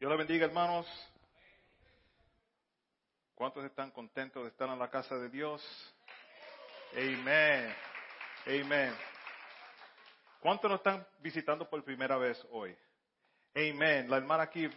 Dios 0.00 0.10
le 0.10 0.16
bendiga, 0.16 0.46
hermanos. 0.46 0.86
¿Cuántos 3.34 3.62
están 3.66 3.90
contentos 3.90 4.42
de 4.42 4.48
estar 4.48 4.66
en 4.70 4.78
la 4.78 4.88
casa 4.88 5.14
de 5.16 5.28
Dios? 5.28 5.62
Amén. 6.94 7.70
Amén. 8.46 8.94
¿Cuántos 10.40 10.70
nos 10.70 10.80
están 10.80 11.06
visitando 11.18 11.68
por 11.68 11.84
primera 11.84 12.16
vez 12.16 12.42
hoy? 12.50 12.74
Amén. 13.54 14.08
La 14.08 14.16
hermana 14.16 14.44
aquí. 14.44 14.70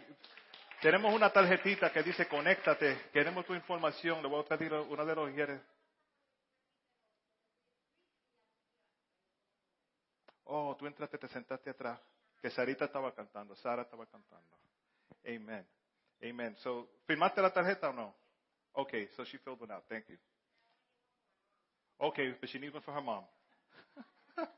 Tenemos 0.82 1.14
una 1.14 1.32
tarjetita 1.32 1.90
que 1.90 2.02
dice 2.02 2.28
conéctate. 2.28 3.08
Queremos 3.10 3.46
tu 3.46 3.54
información. 3.54 4.20
Le 4.20 4.28
voy 4.28 4.42
a 4.42 4.44
pedir 4.46 4.74
una 4.74 5.06
de 5.06 5.14
los 5.14 5.30
mujeres. 5.30 5.58
Oh, 10.44 10.76
tú 10.78 10.86
entraste, 10.86 11.16
te 11.16 11.28
sentaste 11.28 11.70
atrás. 11.70 11.98
Que 12.42 12.50
Sarita 12.50 12.84
estaba 12.84 13.14
cantando. 13.14 13.56
Sara 13.56 13.84
estaba 13.84 14.04
cantando. 14.04 14.63
Amen. 15.26 15.66
Amen. 16.22 16.56
So, 16.58 16.88
¿firmaste 17.06 17.40
la 17.40 17.52
tarjeta 17.52 17.90
o 17.90 17.92
no? 17.92 18.14
Okay, 18.72 19.08
so 19.16 19.24
she 19.24 19.38
filled 19.38 19.62
it 19.62 19.70
out. 19.70 19.84
Thank 19.88 20.08
you. 20.08 20.16
Okay, 22.00 22.34
but 22.40 22.48
she 22.50 22.58
needs 22.58 22.74
one 22.74 22.82
for 22.82 22.92
her 22.92 23.00
mom. 23.00 23.24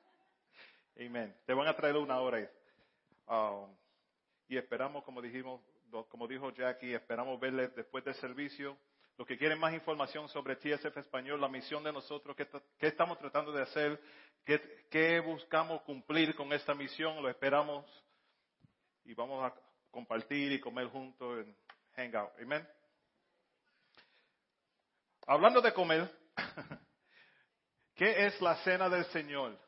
Amen. 1.00 1.34
Te 1.46 1.52
van 1.52 1.68
a 1.68 1.74
traer 1.74 1.96
una 1.96 2.18
hora. 2.20 2.50
Um, 3.28 3.76
y 4.48 4.56
esperamos, 4.56 5.04
como 5.04 5.20
dijimos, 5.20 5.60
como 6.08 6.26
dijo 6.26 6.50
Jackie, 6.50 6.94
esperamos 6.94 7.38
verle 7.38 7.68
después 7.68 8.04
del 8.04 8.14
servicio. 8.14 8.76
Los 9.18 9.26
que 9.26 9.38
quieren 9.38 9.58
más 9.58 9.72
información 9.72 10.28
sobre 10.28 10.56
TSF 10.56 10.96
Español, 10.96 11.40
la 11.40 11.48
misión 11.48 11.82
de 11.82 11.92
nosotros, 11.92 12.36
qué, 12.36 12.46
estamos 12.86 13.18
tratando 13.18 13.50
de 13.50 13.62
hacer, 13.62 14.00
qué 14.44 15.20
buscamos 15.20 15.82
cumplir 15.82 16.34
con 16.34 16.52
esta 16.52 16.74
misión, 16.74 17.22
lo 17.22 17.28
esperamos 17.30 17.86
y 19.04 19.14
vamos 19.14 19.42
a 19.42 19.54
compartir 19.96 20.52
y 20.52 20.60
comer 20.60 20.88
juntos 20.88 21.38
en 21.38 21.56
Hangout. 21.96 22.30
Amén. 22.38 22.68
Hablando 25.26 25.62
de 25.62 25.72
comer, 25.72 26.06
¿qué 27.94 28.26
es 28.26 28.38
la 28.42 28.56
cena 28.56 28.90
del 28.90 29.06
Señor? 29.06 29.58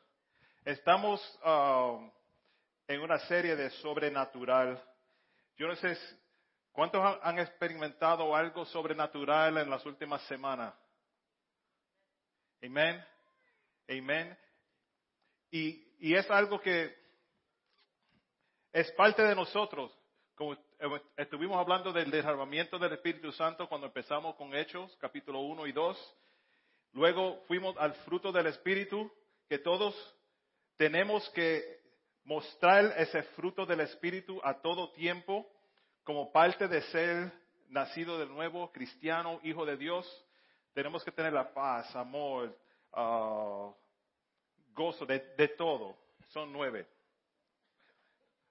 Estamos 0.63 1.19
um, 1.43 2.11
en 2.87 3.01
una 3.01 3.17
serie 3.21 3.55
de 3.55 3.71
sobrenatural. 3.71 4.79
Yo 5.57 5.67
no 5.67 5.75
sé 5.77 5.97
cuántos 6.73 7.01
han 7.23 7.39
experimentado 7.39 8.35
algo 8.35 8.65
sobrenatural 8.65 9.57
en 9.57 9.67
las 9.67 9.83
últimas 9.83 10.21
semanas. 10.27 10.75
Amén. 12.61 13.03
Amén. 13.89 14.37
Y, 15.49 15.87
y 15.97 16.13
es 16.13 16.29
algo 16.29 16.61
que 16.61 16.95
es 18.71 18.91
parte 18.91 19.23
de 19.23 19.33
nosotros 19.33 19.98
como 20.39 20.55
estuvimos 21.17 21.57
hablando 21.57 21.91
del 21.91 22.09
derramamiento 22.09 22.79
del 22.79 22.93
Espíritu 22.93 23.29
Santo 23.33 23.67
cuando 23.67 23.87
empezamos 23.87 24.35
con 24.37 24.55
Hechos, 24.55 24.95
capítulo 25.01 25.41
1 25.41 25.67
y 25.67 25.73
2. 25.73 26.15
Luego 26.93 27.43
fuimos 27.45 27.75
al 27.75 27.93
fruto 28.05 28.31
del 28.31 28.47
Espíritu, 28.47 29.11
que 29.49 29.59
todos 29.59 29.93
tenemos 30.77 31.29
que 31.31 31.81
mostrar 32.23 32.85
ese 32.95 33.21
fruto 33.35 33.65
del 33.65 33.81
Espíritu 33.81 34.39
a 34.41 34.61
todo 34.61 34.93
tiempo 34.93 35.45
como 36.05 36.31
parte 36.31 36.69
de 36.69 36.83
ser 36.83 37.33
nacido 37.67 38.17
de 38.17 38.27
nuevo, 38.27 38.71
cristiano, 38.71 39.41
hijo 39.43 39.65
de 39.65 39.75
Dios. 39.75 40.07
Tenemos 40.73 41.03
que 41.03 41.11
tener 41.11 41.33
la 41.33 41.53
paz, 41.53 41.93
amor, 41.97 42.57
ah, 42.93 43.73
gozo, 44.71 45.05
de 45.05 45.49
todo. 45.57 45.97
Son 46.29 46.53
nueve. 46.53 46.87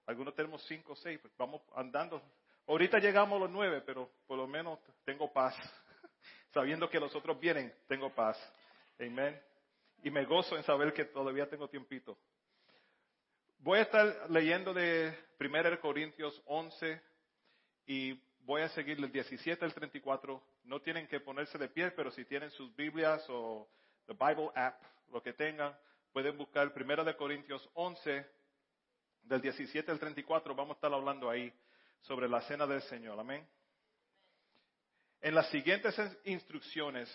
Algunos 0.09 0.33
tenemos 0.33 0.63
cinco 0.63 0.93
o 0.93 0.95
seis, 0.95 1.19
pues 1.19 1.31
vamos 1.37 1.61
andando. 1.75 2.19
Ahorita 2.65 2.97
llegamos 2.97 3.37
a 3.37 3.41
los 3.41 3.51
nueve, 3.51 3.83
pero 3.85 4.09
por 4.25 4.39
lo 4.39 4.47
menos 4.47 4.79
tengo 5.05 5.31
paz. 5.31 5.55
Sabiendo 6.51 6.89
que 6.89 6.99
los 6.99 7.15
otros 7.15 7.39
vienen, 7.39 7.71
tengo 7.87 8.09
paz. 8.15 8.35
Amén. 8.99 9.39
Y 10.01 10.09
me 10.09 10.25
gozo 10.25 10.57
en 10.57 10.63
saber 10.63 10.93
que 10.93 11.05
todavía 11.05 11.47
tengo 11.47 11.67
tiempito. 11.67 12.17
Voy 13.59 13.77
a 13.77 13.83
estar 13.83 14.31
leyendo 14.31 14.73
de 14.73 15.15
1 15.39 15.79
Corintios 15.79 16.41
11 16.45 16.99
y 17.85 18.19
voy 18.45 18.63
a 18.63 18.69
seguir 18.69 18.99
del 18.99 19.11
17 19.11 19.63
al 19.63 19.75
34. 19.75 20.41
No 20.63 20.81
tienen 20.81 21.05
que 21.05 21.19
ponerse 21.19 21.59
de 21.59 21.69
pie, 21.69 21.91
pero 21.91 22.09
si 22.09 22.25
tienen 22.25 22.49
sus 22.49 22.75
Biblias 22.75 23.23
o 23.29 23.69
the 24.07 24.13
Bible 24.13 24.49
app, 24.55 24.81
lo 25.11 25.21
que 25.21 25.33
tengan, 25.33 25.77
pueden 26.11 26.35
buscar 26.35 26.73
1 26.75 27.15
Corintios 27.15 27.69
11 27.75 28.38
del 29.29 29.41
17 29.41 29.91
al 29.91 29.99
34, 29.99 30.55
vamos 30.55 30.71
a 30.71 30.77
estar 30.77 30.91
hablando 30.91 31.29
ahí 31.29 31.53
sobre 32.01 32.27
la 32.27 32.41
cena 32.41 32.65
del 32.65 32.81
Señor. 32.81 33.19
Amén. 33.19 33.47
En 35.21 35.35
las 35.35 35.49
siguientes 35.51 35.95
instrucciones, 36.23 37.07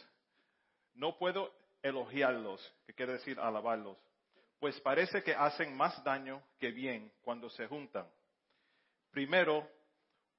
no 0.95 1.19
puedo 1.19 1.53
elogiarlos, 1.83 2.73
que 2.87 2.95
quiere 2.95 3.15
decir 3.15 3.41
alabarlos, 3.41 3.99
pues 4.61 4.81
parece 4.81 5.25
que 5.25 5.35
hacen 5.35 5.77
más 5.77 6.03
daño 6.05 6.41
que 6.59 6.71
bien 6.71 7.13
cuando 7.23 7.51
se 7.51 7.67
juntan. 7.67 8.09
Primero, 9.11 9.69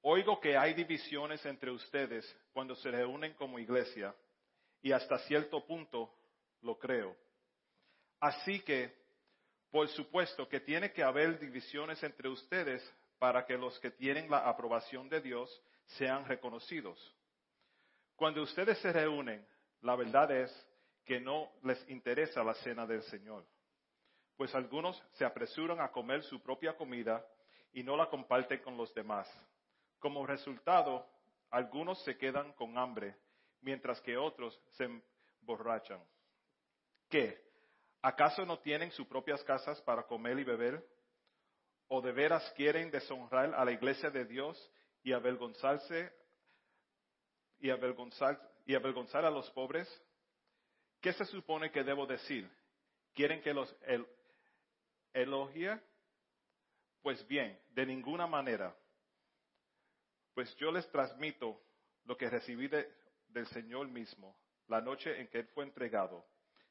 oigo 0.00 0.40
que 0.40 0.56
hay 0.56 0.72
divisiones 0.72 1.44
entre 1.44 1.70
ustedes 1.70 2.24
cuando 2.54 2.74
se 2.76 2.90
reúnen 2.90 3.34
como 3.34 3.58
iglesia, 3.58 4.14
y 4.80 4.92
hasta 4.92 5.18
cierto 5.20 5.66
punto 5.66 6.10
lo 6.62 6.78
creo. 6.78 7.14
Así 8.18 8.60
que 8.60 9.05
por 9.70 9.88
supuesto 9.88 10.48
que 10.48 10.60
tiene 10.60 10.92
que 10.92 11.02
haber 11.02 11.38
divisiones 11.38 12.02
entre 12.02 12.28
ustedes 12.28 12.82
para 13.18 13.44
que 13.44 13.56
los 13.56 13.78
que 13.80 13.90
tienen 13.90 14.30
la 14.30 14.48
aprobación 14.48 15.08
de 15.08 15.20
Dios 15.20 15.62
sean 15.86 16.24
reconocidos. 16.26 17.14
Cuando 18.14 18.42
ustedes 18.42 18.78
se 18.78 18.92
reúnen, 18.92 19.46
la 19.82 19.96
verdad 19.96 20.30
es 20.30 20.68
que 21.04 21.20
no 21.20 21.52
les 21.62 21.88
interesa 21.88 22.42
la 22.42 22.54
cena 22.54 22.86
del 22.86 23.02
Señor, 23.04 23.46
pues 24.36 24.54
algunos 24.54 25.02
se 25.12 25.24
apresuran 25.24 25.80
a 25.80 25.90
comer 25.92 26.22
su 26.24 26.40
propia 26.42 26.76
comida 26.76 27.24
y 27.72 27.82
no 27.82 27.96
la 27.96 28.08
comparten 28.08 28.60
con 28.60 28.76
los 28.76 28.92
demás. 28.94 29.28
Como 29.98 30.26
resultado, 30.26 31.06
algunos 31.50 32.02
se 32.04 32.16
quedan 32.16 32.52
con 32.54 32.76
hambre, 32.76 33.16
mientras 33.60 34.00
que 34.00 34.16
otros 34.16 34.60
se 34.72 34.88
emborrachan. 35.40 36.02
¿Qué? 37.08 37.45
¿Acaso 38.06 38.46
no 38.46 38.60
tienen 38.60 38.92
sus 38.92 39.04
propias 39.08 39.42
casas 39.42 39.82
para 39.82 40.04
comer 40.04 40.38
y 40.38 40.44
beber? 40.44 40.80
¿O 41.88 42.00
de 42.00 42.12
veras 42.12 42.48
quieren 42.52 42.88
deshonrar 42.88 43.52
a 43.52 43.64
la 43.64 43.72
iglesia 43.72 44.10
de 44.10 44.24
Dios 44.24 44.56
y 45.02 45.12
avergonzarse 45.12 46.12
y 47.58 47.68
avergonzar, 47.68 48.40
y 48.64 48.76
avergonzar 48.76 49.24
a 49.24 49.30
los 49.30 49.50
pobres? 49.50 49.88
¿Qué 51.00 51.12
se 51.14 51.24
supone 51.24 51.72
que 51.72 51.82
debo 51.82 52.06
decir? 52.06 52.48
¿Quieren 53.12 53.42
que 53.42 53.52
los 53.52 53.76
elogie? 55.12 55.80
Pues 57.02 57.26
bien, 57.26 57.60
de 57.70 57.86
ninguna 57.86 58.28
manera. 58.28 58.72
Pues 60.32 60.54
yo 60.58 60.70
les 60.70 60.88
transmito 60.92 61.60
lo 62.04 62.16
que 62.16 62.30
recibí 62.30 62.68
del 62.68 63.46
Señor 63.48 63.88
mismo 63.88 64.38
la 64.68 64.80
noche 64.80 65.20
en 65.20 65.26
que 65.26 65.40
Él 65.40 65.48
fue 65.48 65.64
entregado 65.64 66.24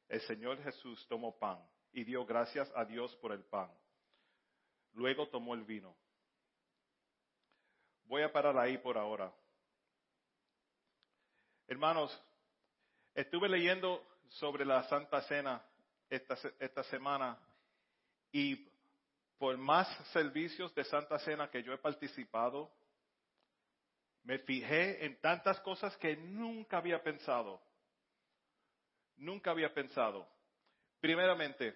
el 0.08 0.22
Señor 0.22 0.62
Jesús 0.64 1.06
tomó 1.08 1.38
pan 1.38 1.60
y 1.92 2.04
dio 2.04 2.26
gracias 2.26 2.72
a 2.76 2.86
Dios 2.86 3.16
por 3.18 3.32
el 3.32 3.44
pan. 3.44 3.72
Luego 4.94 5.28
tomó 5.28 5.56
el 5.56 5.64
vino. 5.64 5.96
Voy 8.06 8.22
a 8.22 8.32
parar 8.32 8.58
ahí 8.58 8.78
por 8.78 8.98
ahora. 8.98 9.34
Hermanos, 11.68 12.22
estuve 13.14 13.50
leyendo 13.50 14.06
sobre 14.30 14.66
la 14.66 14.84
Santa 14.84 15.22
Cena 15.22 15.64
esta, 16.10 16.38
esta 16.60 16.84
semana 16.84 17.38
y 18.32 18.70
por 19.38 19.58
más 19.58 19.88
servicios 20.10 20.74
de 20.76 20.84
Santa 20.84 21.18
Cena 21.20 21.50
que 21.50 21.64
yo 21.64 21.74
he 21.74 21.78
participado, 21.78 22.72
me 24.24 24.40
fijé 24.40 25.06
en 25.06 25.20
tantas 25.20 25.60
cosas 25.62 25.96
que 25.98 26.16
nunca 26.16 26.78
había 26.78 27.02
pensado 27.02 27.62
nunca 29.18 29.52
había 29.52 29.74
pensado. 29.74 30.28
Primeramente, 31.00 31.76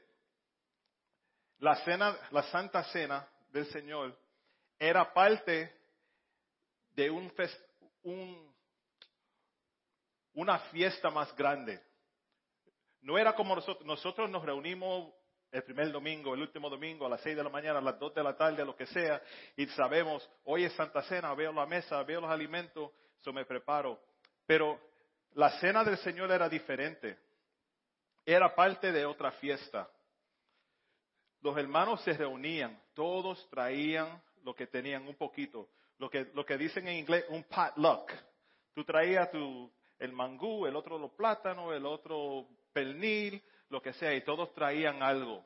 la 1.60 1.76
cena, 1.84 2.18
la 2.32 2.44
Santa 2.44 2.84
Cena 2.86 3.28
del 3.50 3.66
Señor 3.68 4.18
era 4.78 5.14
parte 5.14 5.76
de 6.96 7.10
un, 7.10 7.32
un, 8.04 8.56
una 10.34 10.60
fiesta 10.72 11.10
más 11.10 11.36
grande. 11.36 11.82
No 13.02 13.18
era 13.18 13.34
como 13.34 13.56
nosotros, 13.56 13.86
nosotros 13.86 14.30
nos 14.30 14.44
reunimos 14.44 15.14
el 15.52 15.64
primer 15.64 15.92
domingo, 15.92 16.34
el 16.34 16.42
último 16.42 16.70
domingo, 16.70 17.06
a 17.06 17.10
las 17.10 17.22
seis 17.22 17.36
de 17.36 17.44
la 17.44 17.50
mañana, 17.50 17.80
a 17.80 17.82
las 17.82 17.98
dos 17.98 18.14
de 18.14 18.24
la 18.24 18.38
tarde, 18.38 18.64
lo 18.64 18.76
que 18.76 18.86
sea, 18.86 19.22
y 19.56 19.66
sabemos, 19.68 20.30
hoy 20.44 20.64
es 20.64 20.74
Santa 20.74 21.02
Cena, 21.04 21.34
veo 21.34 21.52
la 21.52 21.66
mesa, 21.66 22.04
veo 22.04 22.22
los 22.22 22.30
alimentos, 22.30 22.92
eso 23.20 23.34
me 23.34 23.46
preparo. 23.46 24.00
Pero 24.46 24.80
la 25.34 25.60
cena 25.60 25.84
del 25.84 25.98
Señor 25.98 26.32
era 26.32 26.48
diferente 26.48 27.18
era 28.34 28.54
parte 28.54 28.92
de 28.92 29.06
otra 29.06 29.32
fiesta. 29.32 29.90
Los 31.42 31.58
hermanos 31.58 32.02
se 32.04 32.14
reunían, 32.14 32.82
todos 32.94 33.50
traían 33.50 34.22
lo 34.44 34.54
que 34.54 34.68
tenían 34.68 35.08
un 35.08 35.16
poquito. 35.16 35.70
lo 35.98 36.10
que, 36.10 36.30
lo 36.34 36.46
que 36.46 36.58
dicen 36.58 36.88
en 36.88 36.98
inglés 36.98 37.26
un 37.30 37.44
potluck. 37.44 38.12
Tú 38.74 38.84
traías 38.86 39.30
tu, 39.32 39.72
el 40.00 40.14
mangú, 40.14 40.66
el 40.66 40.76
otro 40.76 40.98
los 40.98 41.12
plátanos, 41.12 41.74
el 41.74 41.86
otro 41.86 42.48
pernil, 42.72 43.44
lo 43.70 43.82
que 43.82 43.94
sea, 43.94 44.14
y 44.14 44.22
todos 44.22 44.54
traían 44.54 45.04
algo 45.04 45.46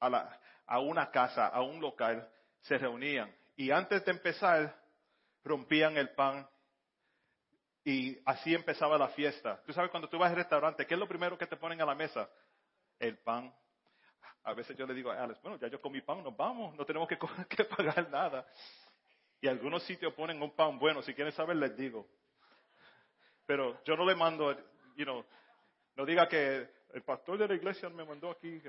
a, 0.00 0.10
la, 0.10 0.40
a 0.66 0.80
una 0.80 1.10
casa, 1.10 1.46
a 1.46 1.62
un 1.62 1.80
local, 1.80 2.28
se 2.62 2.78
reunían. 2.78 3.32
Y 3.56 3.70
antes 3.70 4.04
de 4.04 4.10
empezar, 4.10 4.76
rompían 5.44 5.96
el 5.96 6.10
pan 6.10 6.48
y 7.84 8.18
así 8.24 8.54
empezaba 8.54 8.96
la 8.96 9.08
fiesta. 9.08 9.60
Tú 9.66 9.72
sabes, 9.72 9.90
cuando 9.90 10.08
tú 10.08 10.18
vas 10.18 10.30
al 10.30 10.36
restaurante, 10.36 10.86
¿qué 10.86 10.94
es 10.94 11.00
lo 11.00 11.08
primero 11.08 11.36
que 11.36 11.46
te 11.46 11.56
ponen 11.56 11.80
a 11.80 11.86
la 11.86 11.94
mesa? 11.94 12.28
El 12.98 13.18
pan. 13.18 13.52
A 14.44 14.54
veces 14.54 14.76
yo 14.76 14.86
le 14.86 14.94
digo 14.94 15.10
a 15.10 15.22
Alex, 15.22 15.40
bueno, 15.42 15.58
ya 15.58 15.68
yo 15.68 15.80
comí 15.80 16.00
pan, 16.00 16.22
nos 16.22 16.36
vamos, 16.36 16.74
no 16.76 16.84
tenemos 16.84 17.08
que, 17.08 17.16
pagar 17.76 18.08
nada. 18.10 18.46
Y 19.40 19.48
algunos 19.48 19.82
sitios 19.84 20.12
ponen 20.14 20.40
un 20.40 20.54
pan 20.54 20.78
bueno, 20.78 21.02
si 21.02 21.14
quieren 21.14 21.32
saber 21.32 21.56
les 21.56 21.76
digo. 21.76 22.08
Pero 23.46 23.82
yo 23.84 23.96
no 23.96 24.04
le 24.04 24.14
mando, 24.14 24.52
you 24.96 25.04
know, 25.04 25.24
no 25.96 26.06
diga 26.06 26.28
que 26.28 26.68
el 26.92 27.02
pastor 27.02 27.38
de 27.38 27.48
la 27.48 27.54
iglesia 27.54 27.88
me 27.88 28.04
mandó 28.04 28.30
aquí. 28.30 28.62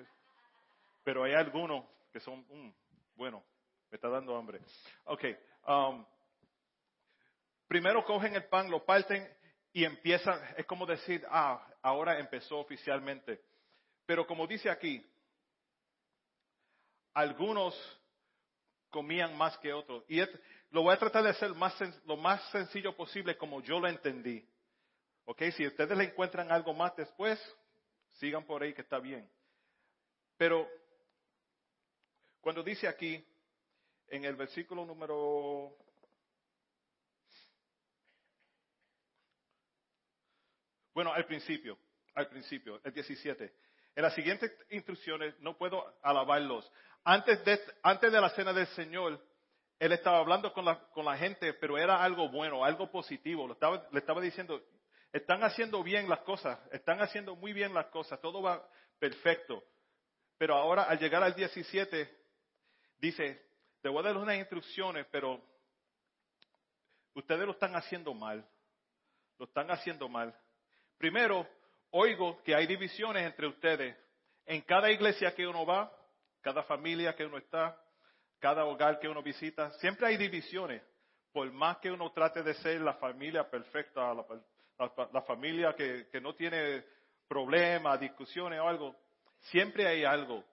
Pero 1.04 1.24
hay 1.24 1.34
algunos 1.34 1.86
que 2.12 2.20
son, 2.20 2.46
mm, 2.50 2.74
bueno, 3.16 3.44
me 3.92 3.96
está 3.96 4.10
dando 4.10 4.36
hambre. 4.36 4.60
Ok, 5.06 5.24
um, 5.68 6.04
primero 7.74 8.06
cogen 8.06 8.36
el 8.36 8.44
pan, 8.44 8.70
lo 8.70 8.86
parten 8.86 9.28
y 9.72 9.84
empiezan, 9.84 10.40
es 10.58 10.66
como 10.68 10.86
decir, 10.86 11.26
ah, 11.28 11.60
ahora 11.82 12.20
empezó 12.20 12.60
oficialmente. 12.60 13.42
Pero 14.06 14.28
como 14.28 14.46
dice 14.46 14.70
aquí, 14.70 15.04
algunos 17.16 17.74
comían 18.92 19.36
más 19.36 19.58
que 19.58 19.74
otros. 19.74 20.04
Y 20.08 20.20
lo 20.70 20.84
voy 20.84 20.94
a 20.94 21.00
tratar 21.00 21.24
de 21.24 21.32
hacer 21.32 21.50
lo 21.50 22.16
más 22.16 22.48
sencillo 22.52 22.96
posible 22.96 23.36
como 23.38 23.60
yo 23.64 23.80
lo 23.80 23.88
entendí. 23.88 24.48
Ok, 25.26 25.42
si 25.58 25.66
ustedes 25.66 25.98
le 25.98 26.04
encuentran 26.04 26.52
algo 26.52 26.76
más 26.76 26.96
después, 26.96 27.40
sigan 28.20 28.46
por 28.46 28.62
ahí 28.62 28.76
que 28.76 28.84
está 28.84 29.00
bien. 29.00 29.28
Pero 30.38 30.70
cuando 32.40 32.62
dice 32.62 32.88
aquí, 32.88 33.26
en 34.10 34.26
el 34.26 34.36
versículo 34.36 34.86
número 34.86 35.76
Bueno, 40.94 41.14
al 41.14 41.26
principio, 41.26 41.78
al 42.14 42.28
principio, 42.28 42.80
el 42.84 42.94
17. 42.94 43.54
En 43.96 44.04
las 44.04 44.14
siguientes 44.14 44.52
instrucciones 44.70 45.40
no 45.40 45.58
puedo 45.58 45.84
alabarlos. 46.02 46.72
Antes 47.04 47.44
de, 47.46 47.60
antes 47.82 48.12
de 48.12 48.22
la 48.22 48.30
cena 48.30 48.54
del 48.54 48.68
Señor, 48.68 49.20
Él 49.80 49.92
estaba 49.92 50.20
hablando 50.20 50.54
con 50.54 50.66
la, 50.66 50.80
con 50.90 51.06
la 51.06 51.18
gente, 51.18 51.54
pero 51.54 51.78
era 51.78 52.04
algo 52.04 52.30
bueno, 52.30 52.64
algo 52.64 52.90
positivo. 52.90 53.52
estaba, 53.52 53.88
le 53.92 54.00
estaba 54.00 54.22
diciendo, 54.22 54.64
están 55.12 55.44
haciendo 55.44 55.84
bien 55.84 56.10
las 56.10 56.20
cosas, 56.20 56.60
están 56.72 57.02
haciendo 57.02 57.36
muy 57.36 57.54
bien 57.54 57.74
las 57.74 57.88
cosas, 57.88 58.20
todo 58.22 58.42
va 58.42 58.68
perfecto. 59.00 59.64
Pero 60.38 60.56
ahora 60.56 60.84
al 60.84 60.98
llegar 60.98 61.22
al 61.24 61.36
17, 61.36 62.10
dice, 62.98 63.46
te 63.82 63.90
voy 63.90 64.00
a 64.00 64.08
dar 64.08 64.18
unas 64.18 64.38
instrucciones, 64.38 65.06
pero 65.12 65.42
ustedes 67.14 67.46
lo 67.46 67.52
están 67.52 67.76
haciendo 67.76 68.14
mal. 68.14 68.48
Lo 69.38 69.46
están 69.46 69.70
haciendo 69.72 70.08
mal. 70.08 70.36
Primero, 70.98 71.48
oigo 71.92 72.42
que 72.44 72.56
hay 72.56 72.68
divisiones 72.68 73.26
entre 73.26 73.48
ustedes. 73.48 73.96
En 74.46 74.62
cada 74.62 74.92
iglesia 74.92 75.34
que 75.34 75.48
uno 75.48 75.66
va, 75.66 75.92
cada 76.42 76.64
familia 76.64 77.16
que 77.16 77.26
uno 77.26 77.38
está, 77.38 77.80
cada 78.40 78.66
hogar 78.66 79.00
que 79.00 79.08
uno 79.08 79.24
visita, 79.24 79.72
siempre 79.80 80.08
hay 80.08 80.18
divisiones. 80.18 80.82
Por 81.32 81.52
más 81.52 81.78
que 81.78 81.92
uno 81.92 82.12
trate 82.12 82.44
de 82.44 82.54
ser 82.56 82.82
la 82.82 82.96
familia 82.96 83.50
perfecta, 83.50 84.14
la, 84.14 85.22
familia 85.22 85.74
que, 85.76 86.20
no 86.22 86.36
tiene 86.36 86.84
problemas, 87.28 88.00
discusiones 88.00 88.60
o 88.60 88.68
algo, 88.68 88.96
siempre 89.40 89.88
hay 89.88 90.04
algo. 90.04 90.44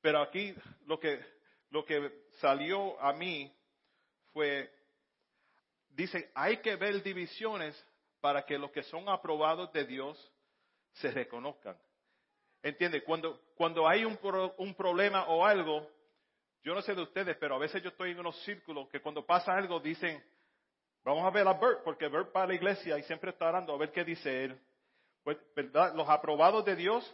Pero 0.00 0.20
aquí 0.20 0.54
lo 0.86 1.00
que, 1.00 1.18
lo 1.70 1.84
que 1.84 2.26
salió 2.40 3.00
a 3.00 3.12
mí 3.14 3.52
fue, 4.32 4.70
dice, 5.88 6.30
hay 6.34 6.58
que 6.58 6.76
ver 6.76 7.02
divisiones 7.02 7.74
para 8.20 8.44
que 8.44 8.58
los 8.58 8.70
que 8.70 8.82
son 8.84 9.08
aprobados 9.08 9.72
de 9.72 9.84
Dios 9.84 10.32
se 10.92 11.10
reconozcan. 11.10 11.76
¿Entiende? 12.62 13.02
Cuando, 13.02 13.40
cuando 13.54 13.88
hay 13.88 14.04
un, 14.04 14.18
un 14.58 14.74
problema 14.74 15.24
o 15.28 15.44
algo, 15.44 15.88
yo 16.62 16.74
no 16.74 16.82
sé 16.82 16.94
de 16.94 17.02
ustedes, 17.02 17.36
pero 17.38 17.54
a 17.54 17.58
veces 17.58 17.82
yo 17.82 17.88
estoy 17.88 18.10
en 18.10 18.20
unos 18.20 18.36
círculos 18.44 18.88
que 18.88 19.00
cuando 19.00 19.24
pasa 19.24 19.56
algo 19.56 19.80
dicen, 19.80 20.22
vamos 21.02 21.24
a 21.24 21.30
ver 21.30 21.48
a 21.48 21.54
Bert, 21.54 21.82
porque 21.84 22.08
Bert 22.08 22.34
va 22.36 22.42
a 22.42 22.46
la 22.46 22.54
iglesia 22.54 22.98
y 22.98 23.02
siempre 23.04 23.30
está 23.30 23.48
orando 23.48 23.72
a 23.72 23.78
ver 23.78 23.92
qué 23.92 24.04
dice 24.04 24.44
él. 24.44 24.60
Pues. 25.24 25.38
Los 25.94 26.08
aprobados 26.08 26.64
de 26.64 26.76
Dios 26.76 27.10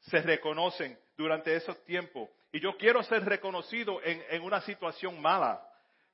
se 0.00 0.22
reconocen 0.22 0.98
durante 1.16 1.54
esos 1.54 1.82
tiempos. 1.84 2.30
Y 2.52 2.60
yo 2.60 2.76
quiero 2.78 3.02
ser 3.02 3.24
reconocido 3.24 4.02
en, 4.02 4.22
en 4.30 4.42
una 4.42 4.62
situación 4.62 5.20
mala, 5.20 5.62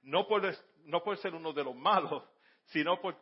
no 0.03 0.27
por, 0.27 0.43
no 0.85 1.03
por 1.05 1.17
ser 1.19 1.35
uno 1.35 1.53
de 1.53 1.65
los 1.65 1.75
malos, 1.75 2.23
sino 2.67 3.01
por, 3.01 3.17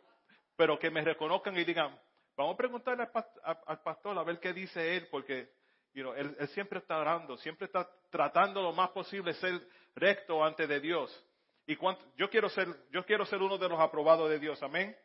pero 0.55 0.79
que 0.79 0.89
me 0.89 1.03
reconozcan 1.03 1.57
y 1.57 1.63
digan, 1.63 1.99
vamos 2.35 2.53
a 2.53 2.57
preguntarle 2.57 3.07
al 3.43 3.81
pastor 3.81 4.17
a 4.17 4.23
ver 4.23 4.39
qué 4.39 4.53
dice 4.53 4.97
él, 4.97 5.07
porque 5.09 5.51
él, 5.93 6.47
siempre 6.53 6.79
está 6.79 6.97
orando, 6.97 7.37
siempre 7.37 7.65
está 7.65 7.89
tratando 8.09 8.61
lo 8.61 8.73
más 8.73 8.89
posible 8.89 9.33
ser 9.35 9.67
recto 9.95 10.43
ante 10.43 10.67
de 10.67 10.79
Dios. 10.79 11.25
Y 11.67 11.77
yo 12.17 12.29
quiero 12.29 12.49
ser, 12.49 12.67
yo 12.91 13.05
quiero 13.05 13.25
ser 13.25 13.41
uno 13.41 13.57
de 13.57 13.69
los 13.69 13.79
aprobados 13.79 14.29
de 14.29 14.39
Dios, 14.39 14.61
amén. 14.61 14.95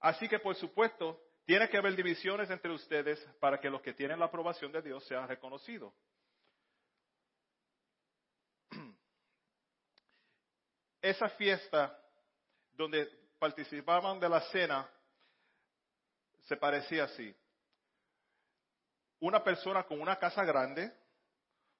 Así 0.00 0.28
que 0.28 0.38
por 0.38 0.54
supuesto, 0.56 1.20
tiene 1.44 1.68
que 1.68 1.76
haber 1.76 1.94
divisiones 1.96 2.48
entre 2.50 2.72
ustedes 2.72 3.20
para 3.40 3.60
que 3.60 3.68
los 3.68 3.82
que 3.82 3.92
tienen 3.94 4.18
la 4.18 4.26
aprobación 4.26 4.72
de 4.72 4.82
Dios 4.82 5.04
sean 5.06 5.28
reconocidos. 5.28 5.92
Esa 11.02 11.28
fiesta 11.30 12.01
donde 12.76 13.08
participaban 13.38 14.20
de 14.20 14.28
la 14.28 14.40
cena 14.52 14.86
se 16.42 16.56
parecía 16.56 17.04
así. 17.04 17.34
Una 19.20 19.42
persona 19.42 19.84
con 19.84 20.00
una 20.00 20.16
casa 20.16 20.44
grande, 20.44 20.92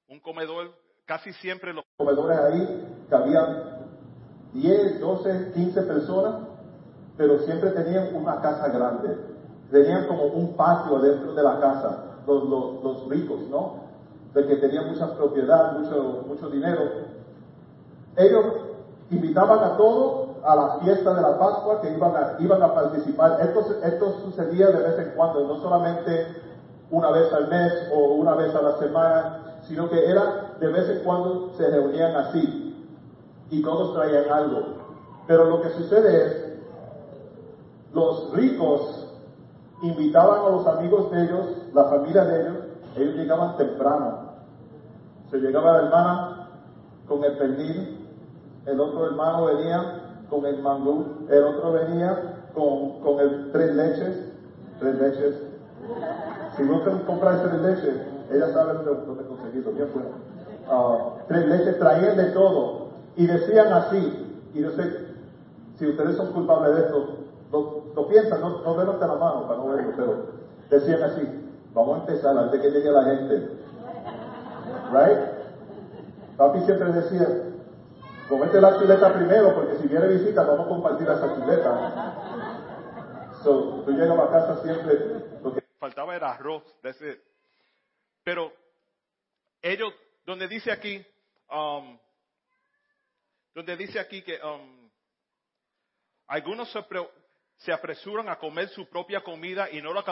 un 0.07 0.19
comedor, 0.19 0.73
casi 1.05 1.33
siempre 1.33 1.73
los 1.73 1.83
comedores 1.97 2.39
ahí 2.39 3.05
cabían 3.09 3.73
10, 4.53 4.99
12, 4.99 5.51
15 5.53 5.81
personas, 5.83 6.47
pero 7.17 7.39
siempre 7.39 7.71
tenían 7.71 8.15
una 8.15 8.41
casa 8.41 8.69
grande. 8.69 9.17
Tenían 9.71 10.07
como 10.07 10.25
un 10.25 10.55
patio 10.55 10.99
dentro 10.99 11.33
de 11.33 11.43
la 11.43 11.59
casa, 11.59 12.21
los, 12.27 12.43
los, 12.47 13.09
ricos, 13.09 13.41
¿no? 13.49 13.83
De 14.33 14.45
que 14.45 14.57
tenían 14.57 14.87
mucha 14.87 15.15
propiedad, 15.15 15.73
mucho, 15.73 16.23
mucho 16.27 16.49
dinero. 16.49 16.83
Ellos 18.15 18.45
invitaban 19.09 19.59
a 19.59 19.77
todos 19.77 20.22
a 20.45 20.55
la 20.55 20.79
fiesta 20.79 21.13
de 21.13 21.21
la 21.21 21.37
Pascua 21.39 21.81
que 21.81 21.91
iban 21.91 22.15
a, 22.15 22.35
iban 22.39 22.61
a 22.61 22.73
participar. 22.73 23.39
Esto, 23.41 23.65
esto 23.83 24.19
sucedía 24.23 24.67
de 24.67 24.83
vez 24.83 24.99
en 24.99 25.15
cuando, 25.15 25.47
no 25.47 25.61
solamente 25.61 26.27
una 26.91 27.11
vez 27.11 27.31
al 27.33 27.47
mes 27.47 27.73
o 27.93 28.13
una 28.15 28.35
vez 28.35 28.53
a 28.53 28.61
la 28.61 28.77
semana, 28.77 29.39
sino 29.63 29.89
que 29.89 30.09
era 30.09 30.55
de 30.59 30.67
vez 30.67 30.89
en 30.89 31.03
cuando 31.03 31.53
se 31.57 31.69
reunían 31.69 32.15
así 32.15 32.75
y 33.49 33.61
todos 33.63 33.93
traían 33.93 34.29
algo. 34.31 34.61
Pero 35.27 35.45
lo 35.45 35.61
que 35.61 35.69
sucede 35.69 36.25
es, 36.25 36.43
los 37.93 38.31
ricos 38.33 39.07
invitaban 39.81 40.45
a 40.45 40.49
los 40.49 40.67
amigos 40.67 41.11
de 41.11 41.23
ellos, 41.23 41.45
la 41.73 41.85
familia 41.85 42.25
de 42.25 42.41
ellos, 42.41 42.57
ellos 42.95 43.15
llegaban 43.15 43.57
temprano. 43.57 44.33
Se 45.31 45.37
llegaba 45.37 45.73
la 45.73 45.83
hermana 45.85 46.47
con 47.07 47.23
el 47.23 47.37
pernil, 47.37 48.07
el 48.65 48.79
otro 48.79 49.05
hermano 49.07 49.45
venía 49.45 50.02
con 50.33 50.45
el 50.47 50.63
mangú, 50.63 51.27
el 51.29 51.43
otro 51.43 51.73
venía 51.73 52.37
con, 52.55 53.01
con 53.01 53.19
el 53.19 53.51
tres 53.51 53.75
leches, 53.75 54.31
tres 54.79 54.95
leches. 54.99 55.35
Si 56.57 56.63
no 56.63 56.83
compráis 57.05 57.43
tres 57.43 57.61
leches, 57.61 58.01
ella 58.31 58.51
sabe 58.51 58.73
dónde, 58.73 59.21
he 59.21 59.27
conseguido, 59.27 59.71
bien 59.73 59.89
bueno. 59.93 60.09
Ah, 60.67 60.97
tres 61.27 61.45
leches 61.47 61.77
traían 61.77 62.17
de 62.17 62.31
todo 62.31 62.87
y 63.15 63.27
decían 63.27 63.71
así, 63.73 64.41
y 64.55 64.61
yo 64.61 64.71
sé, 64.71 65.05
si 65.77 65.87
ustedes 65.87 66.17
son 66.17 66.33
culpables 66.33 66.75
de 66.77 66.81
esto, 66.81 67.17
lo, 67.51 68.07
piensan, 68.07 68.41
no, 68.41 68.61
no 68.63 68.77
levanten 68.77 69.07
la 69.07 69.15
mano 69.15 69.47
para 69.47 69.59
no 69.59 69.67
verlo, 69.67 69.91
pero 69.95 70.15
decían 70.71 71.03
así, 71.03 71.21
vamos 71.75 71.97
a 71.97 71.99
empezar 72.01 72.35
antes 72.35 72.59
que 72.59 72.71
llegue 72.71 72.91
la 72.91 73.03
gente. 73.03 73.49
Right? 74.91 75.19
Papi 76.37 76.59
siempre 76.61 76.91
decía, 76.91 77.27
Comete 78.27 78.59
la 78.61 78.79
chuleta 78.79 79.13
primero, 79.13 79.53
porque 79.53 79.77
si 79.77 79.87
viene 79.87 80.07
visita 80.07 80.43
vamos 80.43 80.65
a 80.65 80.69
compartir 80.69 81.07
esa 81.07 81.35
chuleta. 81.35 83.33
So, 83.43 83.83
tú 83.85 83.91
llegas 83.91 84.17
a 84.17 84.29
casa 84.31 84.63
siempre. 84.63 84.97
Faltaba 85.77 86.15
era 86.15 86.31
arroz. 86.31 86.63
Pero 88.23 88.53
ellos, 89.61 89.93
donde 90.25 90.47
dice 90.47 90.71
aquí, 90.71 91.05
um, 91.51 91.97
donde 93.53 93.75
dice 93.75 93.99
aquí 93.99 94.21
que 94.21 94.39
um, 94.41 94.89
algunos 96.27 96.71
se, 96.71 96.81
pre- 96.83 97.09
se 97.57 97.73
apresuran 97.73 98.29
a 98.29 98.37
comer 98.39 98.69
su 98.69 98.87
propia 98.87 99.21
comida 99.21 99.69
y 99.69 99.81
no 99.81 99.91
lo, 99.93 100.03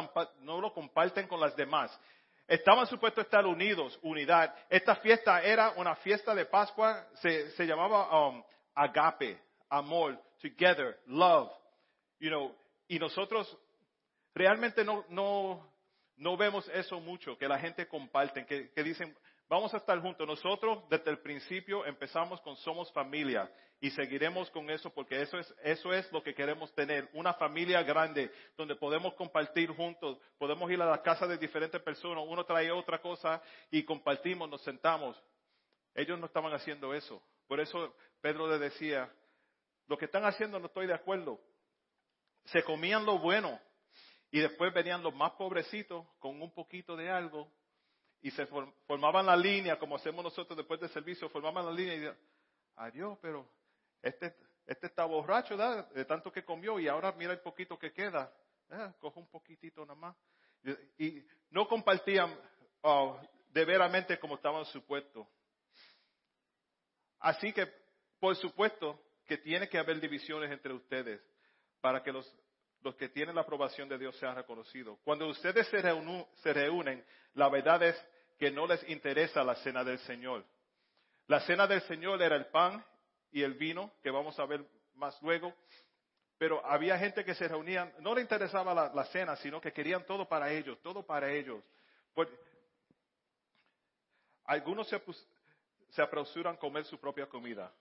no 0.42 0.60
lo 0.60 0.74
comparten 0.74 1.28
con 1.28 1.40
las 1.40 1.56
demás. 1.56 1.98
Estaban 2.52 2.86
supuestos 2.86 3.20
a 3.20 3.26
estar 3.26 3.46
unidos, 3.46 3.98
unidad. 4.02 4.54
Esta 4.70 4.98
fiesta 4.98 5.42
era 5.42 5.72
una 5.78 5.96
fiesta 5.96 6.36
de 6.36 6.46
Pascua, 6.46 7.08
se, 7.14 7.50
se 7.52 7.66
llamaba 7.66 8.28
um, 8.28 8.44
agape, 8.76 9.40
amor, 9.70 10.22
together, 10.42 11.00
love. 11.06 11.50
You 12.20 12.28
know, 12.28 12.54
y 12.90 13.00
nosotros 13.00 13.58
realmente 14.36 14.84
no, 14.84 15.06
no, 15.08 15.66
no 16.18 16.36
vemos 16.36 16.68
eso 16.74 17.00
mucho, 17.00 17.38
que 17.38 17.48
la 17.48 17.58
gente 17.58 17.88
comparte, 17.88 18.46
que, 18.46 18.70
que 18.72 18.84
dicen, 18.84 19.16
vamos 19.52 19.74
a 19.74 19.78
estar 19.78 20.00
juntos. 20.00 20.26
Nosotros 20.26 20.82
desde 20.90 21.12
el 21.12 21.20
principio 21.20 21.86
empezamos 21.86 22.40
con 22.40 22.56
somos 22.56 22.90
familia 22.94 23.52
y 23.82 23.90
seguiremos 23.90 24.50
con 24.50 24.70
eso 24.70 24.90
porque 24.94 25.22
eso 25.22 25.38
es, 25.38 25.54
eso 25.62 25.92
es 25.92 26.10
lo 26.14 26.24
que 26.24 26.34
queremos 26.34 26.74
tener, 26.74 27.10
una 27.12 27.34
familia 27.34 27.84
grande 27.84 28.32
donde 28.56 28.78
podemos 28.78 29.14
compartir 29.16 29.70
juntos, 29.72 30.18
podemos 30.38 30.72
ir 30.72 30.82
a 30.82 30.86
la 30.86 31.02
casa 31.02 31.28
de 31.28 31.38
diferentes 31.38 31.82
personas, 31.82 32.24
uno 32.26 32.46
trae 32.46 32.72
otra 32.72 33.02
cosa 33.02 33.42
y 33.70 33.84
compartimos, 33.84 34.50
nos 34.50 34.62
sentamos. 34.62 35.22
Ellos 35.96 36.18
no 36.18 36.28
estaban 36.28 36.54
haciendo 36.54 36.94
eso. 36.94 37.22
Por 37.46 37.60
eso 37.60 37.94
Pedro 38.22 38.48
le 38.48 38.58
decía, 38.58 39.12
lo 39.88 39.98
que 39.98 40.06
están 40.06 40.24
haciendo 40.24 40.60
no 40.60 40.68
estoy 40.68 40.88
de 40.88 40.94
acuerdo. 40.94 41.42
Se 42.46 42.64
comían 42.64 43.06
lo 43.06 43.20
bueno 43.20 43.60
y 44.32 44.40
después 44.40 44.74
venían 44.74 45.04
los 45.04 45.14
más 45.14 45.32
pobrecitos 45.32 46.08
con 46.20 46.42
un 46.42 46.54
poquito 46.54 46.96
de 46.96 47.10
algo 47.10 47.52
y 48.22 48.32
se 48.32 48.48
form- 48.48 48.74
formaban 48.86 49.26
la 49.26 49.36
línea, 49.36 49.78
como 49.80 49.96
hacemos 49.96 50.24
nosotros 50.24 50.58
después 50.58 50.80
del 50.80 50.90
servicio, 50.90 51.30
formaban 51.30 51.66
la 51.66 51.72
línea 51.72 51.96
y 51.96 52.00
decían, 52.00 52.18
adiós, 52.76 53.18
pero 53.22 53.50
este, 54.02 54.36
este 54.66 54.88
está 54.88 55.06
borracho 55.06 55.58
¿verdad? 55.58 55.90
de 55.92 56.06
tanto 56.06 56.32
que 56.32 56.44
comió 56.46 56.80
y 56.80 56.88
ahora 56.88 57.12
mira 57.14 57.34
el 57.34 57.40
poquito 57.40 57.78
que 57.78 57.92
queda, 57.94 58.32
Ah, 58.74 58.94
coge 59.02 59.20
un 59.20 59.28
poquitito 59.28 59.82
nada 59.86 60.00
más. 60.00 60.16
Y, 60.98 61.06
y 61.08 61.28
no 61.50 61.68
compartían 61.68 62.34
ah, 62.84 63.22
de 63.50 63.66
veramente 63.66 64.18
como 64.18 64.36
estaban 64.36 64.64
supuestos. 64.64 65.28
Así 67.20 67.52
que, 67.52 67.68
por 68.18 68.34
supuesto, 68.38 68.98
que 69.26 69.38
tiene 69.38 69.68
que 69.68 69.78
haber 69.78 70.00
divisiones 70.00 70.50
entre 70.52 70.74
ustedes 70.74 71.22
para 71.82 72.02
que 72.02 72.14
los, 72.14 72.34
los 72.84 72.96
que 72.96 73.10
tienen 73.10 73.36
la 73.36 73.42
aprobación 73.42 73.88
de 73.88 73.98
Dios 73.98 74.16
sean 74.18 74.36
reconocidos. 74.36 74.98
Cuando 75.04 75.28
ustedes 75.28 75.68
se, 75.68 76.54
reúnen, 76.54 77.06
la 77.34 77.50
verdad 77.50 77.84
es 77.84 78.08
que 78.38 78.52
no 78.52 78.66
les 78.66 78.88
interesa 78.90 79.44
la 79.44 79.56
cena 79.56 79.84
del 79.84 80.00
Señor. 80.00 80.44
La 81.28 81.42
cena 81.42 81.68
del 81.68 81.82
Señor 81.84 82.22
era 82.22 82.36
el 82.36 82.48
pan 82.48 82.84
y 83.32 83.44
el 83.44 83.54
vino, 83.54 83.92
que 84.02 84.10
vamos 84.10 84.38
a 84.40 84.46
ver 84.46 84.66
más 84.96 85.20
luego, 85.22 85.54
pero 86.38 86.66
había 86.66 86.98
gente 86.98 87.24
que 87.24 87.36
se 87.36 87.48
reunían, 87.48 87.94
no 88.00 88.16
le 88.16 88.22
interesaba 88.22 88.74
la, 88.74 89.06
cena, 89.06 89.36
sino 89.36 89.62
que 89.62 89.72
querían 89.72 90.06
todo 90.06 90.28
para 90.28 90.52
ellos, 90.52 90.82
todo 90.82 91.06
para 91.06 91.32
ellos. 91.32 91.64
Pues, 92.16 92.28
algunos 94.46 94.88
se, 94.90 95.00
se 95.90 96.02
apresuran 96.02 96.56
a 96.56 96.58
comer 96.58 96.84
su 96.86 97.00
propia 97.00 97.28
comida. 97.28 97.72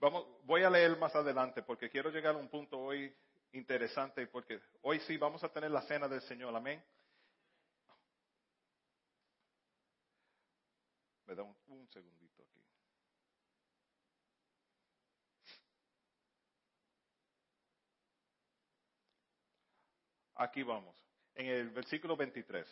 Vamos, 0.00 0.26
voy 0.44 0.62
a 0.62 0.70
leer 0.70 0.96
más 0.96 1.14
adelante 1.14 1.62
porque 1.62 1.90
quiero 1.90 2.10
llegar 2.10 2.34
a 2.34 2.38
un 2.38 2.48
punto 2.48 2.78
hoy 2.78 3.14
interesante 3.52 4.26
porque 4.28 4.58
hoy 4.82 4.98
sí 5.00 5.18
vamos 5.18 5.44
a 5.44 5.52
tener 5.52 5.70
la 5.70 5.82
cena 5.82 6.08
del 6.08 6.22
Señor, 6.22 6.56
amén. 6.56 6.82
Me 11.26 11.34
da 11.34 11.42
un, 11.42 11.54
un 11.68 11.86
segundito 11.88 12.42
aquí. 12.42 12.60
Aquí 20.36 20.62
vamos, 20.62 20.96
en 21.34 21.46
el 21.46 21.68
versículo 21.70 22.16
23. 22.16 22.66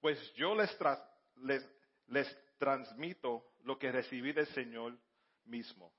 Pues 0.00 0.34
yo 0.34 0.54
les, 0.54 0.76
tras- 0.78 1.02
les, 1.36 1.66
les 2.08 2.28
transmito 2.58 3.54
lo 3.62 3.78
que 3.78 3.90
recibí 3.90 4.32
del 4.32 4.46
Señor 4.48 4.98
mismo. 5.46 5.92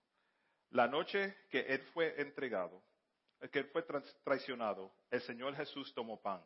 La 0.72 0.88
noche 0.88 1.36
que 1.50 1.60
Él 1.60 1.82
fue 1.94 2.20
entregado, 2.22 2.82
que 3.52 3.60
Él 3.60 3.66
fue 3.68 3.84
traicionado, 4.24 4.92
el 5.10 5.22
Señor 5.22 5.56
Jesús 5.56 5.94
tomó 5.94 6.22
pan 6.22 6.44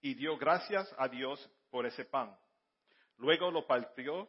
y 0.00 0.14
dio 0.14 0.36
gracias 0.36 0.92
a 0.98 1.08
Dios 1.08 1.50
por 1.70 1.86
ese 1.86 2.04
pan. 2.04 2.36
Luego 3.18 3.50
lo 3.50 3.66
partió 3.66 4.28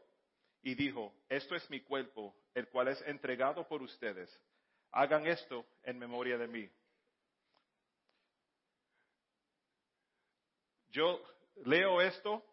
y 0.62 0.75
dijo, 0.75 1.13
esto 1.29 1.55
es 1.55 1.69
mi 1.69 1.81
cuerpo, 1.81 2.35
el 2.53 2.67
cual 2.69 2.89
es 2.89 3.01
entregado 3.03 3.67
por 3.67 3.81
ustedes. 3.81 4.29
Hagan 4.91 5.25
esto 5.25 5.65
en 5.83 5.97
memoria 5.97 6.38
de 6.38 6.47
mí. 6.47 6.69
Yo 10.89 11.21
leo 11.65 12.01
esto 12.01 12.45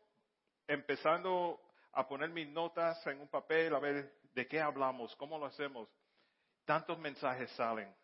empezando 0.66 1.60
a 1.92 2.08
poner 2.08 2.30
mis 2.30 2.48
notas 2.48 3.06
en 3.06 3.20
un 3.20 3.28
papel, 3.28 3.74
a 3.74 3.78
ver 3.78 4.19
de 4.40 4.48
qué 4.48 4.58
hablamos, 4.58 5.14
cómo 5.16 5.36
lo 5.36 5.44
hacemos. 5.44 5.86
Tantos 6.64 6.98
mensajes 6.98 7.50
salen, 7.50 7.94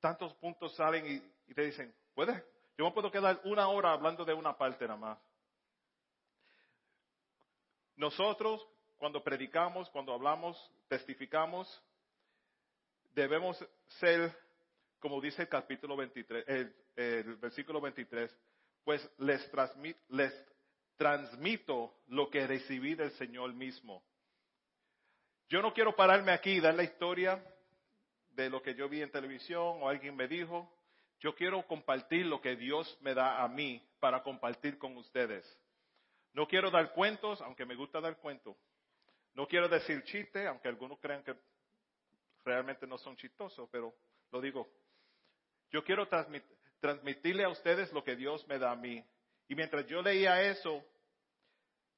tantos 0.00 0.34
puntos 0.34 0.74
salen 0.74 1.22
y, 1.46 1.54
te 1.54 1.62
dicen, 1.62 1.94
¿puedes? 2.14 2.42
Yo 2.76 2.84
me 2.84 2.90
puedo 2.90 3.12
quedar 3.12 3.40
una 3.44 3.68
hora 3.68 3.92
hablando 3.92 4.24
de 4.24 4.34
una 4.34 4.58
parte 4.58 4.88
nada 4.88 4.98
más. 4.98 5.18
Nosotros, 7.94 8.66
cuando 8.98 9.22
predicamos, 9.22 9.88
cuando 9.90 10.12
hablamos, 10.12 10.56
testificamos, 10.88 11.80
debemos 13.14 13.64
ser, 14.00 14.36
como 14.98 15.20
dice 15.20 15.42
el 15.42 15.48
capítulo 15.48 15.94
23, 15.96 16.44
el, 16.96 17.36
versículo 17.36 17.80
23, 17.80 18.36
pues 18.82 19.08
les 19.18 19.48
transmito 20.96 21.94
lo 22.08 22.28
que 22.30 22.48
recibí 22.48 22.96
del 22.96 23.12
Señor 23.12 23.52
mismo. 23.52 24.02
Yo 25.50 25.60
no 25.60 25.74
quiero 25.74 25.94
pararme 25.96 26.30
aquí 26.30 26.52
y 26.52 26.60
dar 26.60 26.74
la 26.74 26.84
historia 26.84 27.44
de 28.30 28.48
lo 28.48 28.62
que 28.62 28.74
yo 28.76 28.88
vi 28.88 29.02
en 29.02 29.10
televisión 29.10 29.78
o 29.82 29.88
alguien 29.88 30.14
me 30.14 30.28
dijo. 30.28 30.72
Yo 31.18 31.34
quiero 31.34 31.66
compartir 31.66 32.24
lo 32.26 32.40
que 32.40 32.54
Dios 32.54 32.96
me 33.00 33.14
da 33.14 33.42
a 33.42 33.48
mí 33.48 33.84
para 33.98 34.22
compartir 34.22 34.78
con 34.78 34.96
ustedes. 34.96 35.44
No 36.32 36.46
quiero 36.46 36.70
dar 36.70 36.92
cuentos, 36.92 37.40
aunque 37.42 37.66
me 37.66 37.74
gusta 37.74 38.00
dar 38.00 38.16
cuentos. 38.18 38.56
No 39.34 39.48
quiero 39.48 39.68
decir 39.68 40.04
chistes, 40.04 40.46
aunque 40.46 40.68
algunos 40.68 41.00
crean 41.00 41.24
que 41.24 41.34
realmente 42.44 42.86
no 42.86 42.96
son 42.98 43.16
chistosos, 43.16 43.68
pero 43.72 43.92
lo 44.30 44.40
digo. 44.40 44.68
Yo 45.72 45.82
quiero 45.82 46.08
transmit- 46.08 46.46
transmitirle 46.78 47.42
a 47.42 47.48
ustedes 47.48 47.92
lo 47.92 48.04
que 48.04 48.14
Dios 48.14 48.46
me 48.46 48.58
da 48.58 48.70
a 48.70 48.76
mí. 48.76 49.04
Y 49.48 49.56
mientras 49.56 49.84
yo 49.88 50.00
leía 50.00 50.42
eso, 50.44 50.80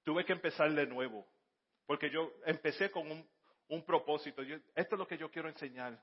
tuve 0.05 0.25
que 0.25 0.33
empezar 0.33 0.73
de 0.73 0.87
nuevo. 0.87 1.27
Porque 1.87 2.09
yo 2.09 2.33
empecé 2.47 2.91
con 2.91 3.11
un, 3.11 3.29
un 3.75 3.83
propósito. 3.85 4.43
Yo- 4.43 4.57
esto 4.75 4.95
es 4.95 4.99
lo 4.99 5.07
que 5.07 5.17
yo 5.17 5.31
quiero 5.31 5.49
enseñar. 5.49 5.99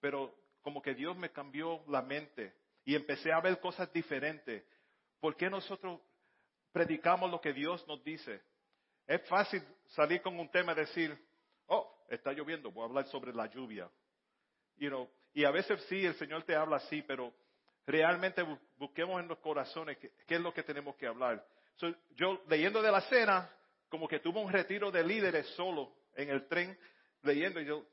Pero 0.00 0.34
como 0.60 0.82
que 0.82 0.94
Dios 0.94 1.16
me 1.16 1.30
cambió 1.30 1.82
la 1.88 2.02
mente 2.02 2.52
y 2.84 2.94
empecé 2.94 3.32
a 3.32 3.40
ver 3.40 3.58
cosas 3.60 3.90
diferentes. 3.92 4.62
¿Por 5.20 5.34
qué 5.36 5.48
nosotros 5.48 6.00
predicamos 6.70 7.30
lo 7.30 7.40
que 7.40 7.52
Dios 7.52 7.86
nos 7.88 8.04
dice? 8.04 8.42
Es 9.06 9.26
fácil 9.26 9.62
salir 9.86 10.20
con 10.20 10.38
un 10.38 10.50
tema 10.50 10.72
y 10.72 10.76
decir, 10.76 11.18
oh, 11.66 12.04
está 12.10 12.32
lloviendo, 12.32 12.70
voy 12.70 12.82
a 12.82 12.86
hablar 12.88 13.06
sobre 13.06 13.32
la 13.32 13.46
lluvia. 13.46 13.90
You 14.76 14.88
know, 14.90 15.08
y 15.32 15.44
a 15.44 15.50
veces 15.50 15.82
sí, 15.88 16.04
el 16.04 16.14
Señor 16.16 16.42
te 16.44 16.54
habla 16.54 16.76
así, 16.76 17.02
pero 17.02 17.32
realmente 17.86 18.42
bu- 18.44 18.60
busquemos 18.76 19.18
en 19.20 19.28
los 19.28 19.38
corazones 19.38 19.96
qué, 19.96 20.12
qué 20.26 20.34
es 20.34 20.40
lo 20.42 20.52
que 20.52 20.62
tenemos 20.62 20.94
que 20.96 21.06
hablar. 21.06 21.44
So, 21.76 21.92
yo 22.16 22.42
leyendo 22.48 22.82
de 22.82 22.92
la 22.92 23.00
cena, 23.02 23.50
como 23.88 24.06
que 24.06 24.20
tuve 24.20 24.38
un 24.40 24.52
retiro 24.52 24.90
de 24.90 25.02
líderes 25.02 25.46
solo 25.54 25.96
en 26.14 26.28
el 26.30 26.46
tren, 26.48 26.78
leyendo 27.22 27.60
y 27.60 27.66
yo, 27.66 27.86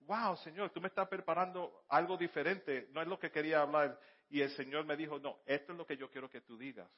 wow, 0.00 0.36
Señor, 0.38 0.70
tú 0.70 0.80
me 0.80 0.88
estás 0.88 1.08
preparando 1.08 1.84
algo 1.88 2.16
diferente, 2.16 2.88
no 2.92 3.02
es 3.02 3.08
lo 3.08 3.18
que 3.18 3.30
quería 3.30 3.62
hablar. 3.62 3.98
Y 4.28 4.40
el 4.40 4.50
Señor 4.56 4.84
me 4.84 4.96
dijo, 4.96 5.18
no, 5.18 5.40
esto 5.46 5.72
es 5.72 5.78
lo 5.78 5.86
que 5.86 5.96
yo 5.96 6.10
quiero 6.10 6.28
que 6.28 6.40
tú 6.40 6.56
digas. 6.58 6.90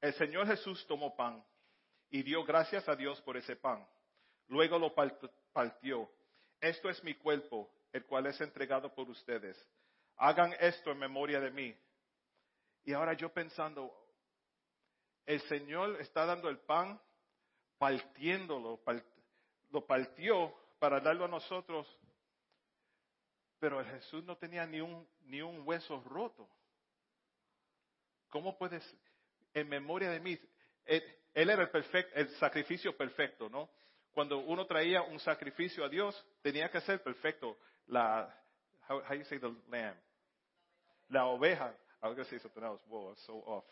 El 0.00 0.12
Señor 0.14 0.46
Jesús 0.46 0.86
tomó 0.86 1.16
pan 1.16 1.44
y 2.10 2.22
dio 2.22 2.44
gracias 2.44 2.88
a 2.88 2.96
Dios 2.96 3.20
por 3.22 3.36
ese 3.36 3.56
pan. 3.56 3.86
Luego 4.48 4.78
lo 4.78 4.94
part- 4.94 5.30
partió. 5.52 6.10
Esto 6.60 6.88
es 6.88 7.02
mi 7.02 7.14
cuerpo, 7.14 7.70
el 7.92 8.04
cual 8.06 8.26
es 8.26 8.40
entregado 8.40 8.94
por 8.94 9.08
ustedes. 9.08 9.56
Hagan 10.16 10.54
esto 10.60 10.92
en 10.92 10.98
memoria 10.98 11.40
de 11.40 11.50
mí. 11.50 11.76
Y 12.84 12.92
ahora 12.92 13.14
yo 13.14 13.32
pensando, 13.32 13.92
el 15.24 15.40
Señor 15.42 16.00
está 16.00 16.24
dando 16.24 16.48
el 16.48 16.58
pan, 16.58 17.00
partiéndolo, 17.78 18.78
par- 18.78 19.04
lo 19.70 19.86
partió 19.86 20.54
para 20.78 21.00
darlo 21.00 21.24
a 21.24 21.28
nosotros, 21.28 21.86
pero 23.58 23.84
Jesús 23.84 24.24
no 24.24 24.36
tenía 24.36 24.66
ni 24.66 24.80
un, 24.80 25.06
ni 25.24 25.40
un 25.40 25.66
hueso 25.66 26.02
roto. 26.04 26.48
¿Cómo 28.28 28.56
puedes, 28.58 28.82
en 29.54 29.68
memoria 29.68 30.10
de 30.10 30.20
mí? 30.20 30.38
Él, 30.84 31.02
él 31.34 31.50
era 31.50 31.70
el, 31.72 32.06
el 32.14 32.28
sacrificio 32.36 32.96
perfecto, 32.96 33.48
¿no? 33.48 33.70
Cuando 34.12 34.38
uno 34.38 34.66
traía 34.66 35.02
un 35.02 35.20
sacrificio 35.20 35.84
a 35.84 35.88
Dios, 35.88 36.26
tenía 36.42 36.70
que 36.70 36.80
ser 36.82 37.02
perfecto. 37.02 37.58
La, 37.86 38.34
how, 38.88 39.02
how 39.08 39.14
you 39.14 39.24
say 39.24 39.38
the 39.38 39.54
lamb? 39.68 39.96
La 41.08 41.26
oveja. 41.26 41.74
I 42.02 42.08
was 42.08 42.16
going 42.16 42.24
to 42.24 42.30
say 42.30 42.38
something 42.38 42.62
else. 42.62 42.80
Whoa, 42.88 43.08
I'm 43.10 43.16
so 43.26 43.42
off. 43.46 43.64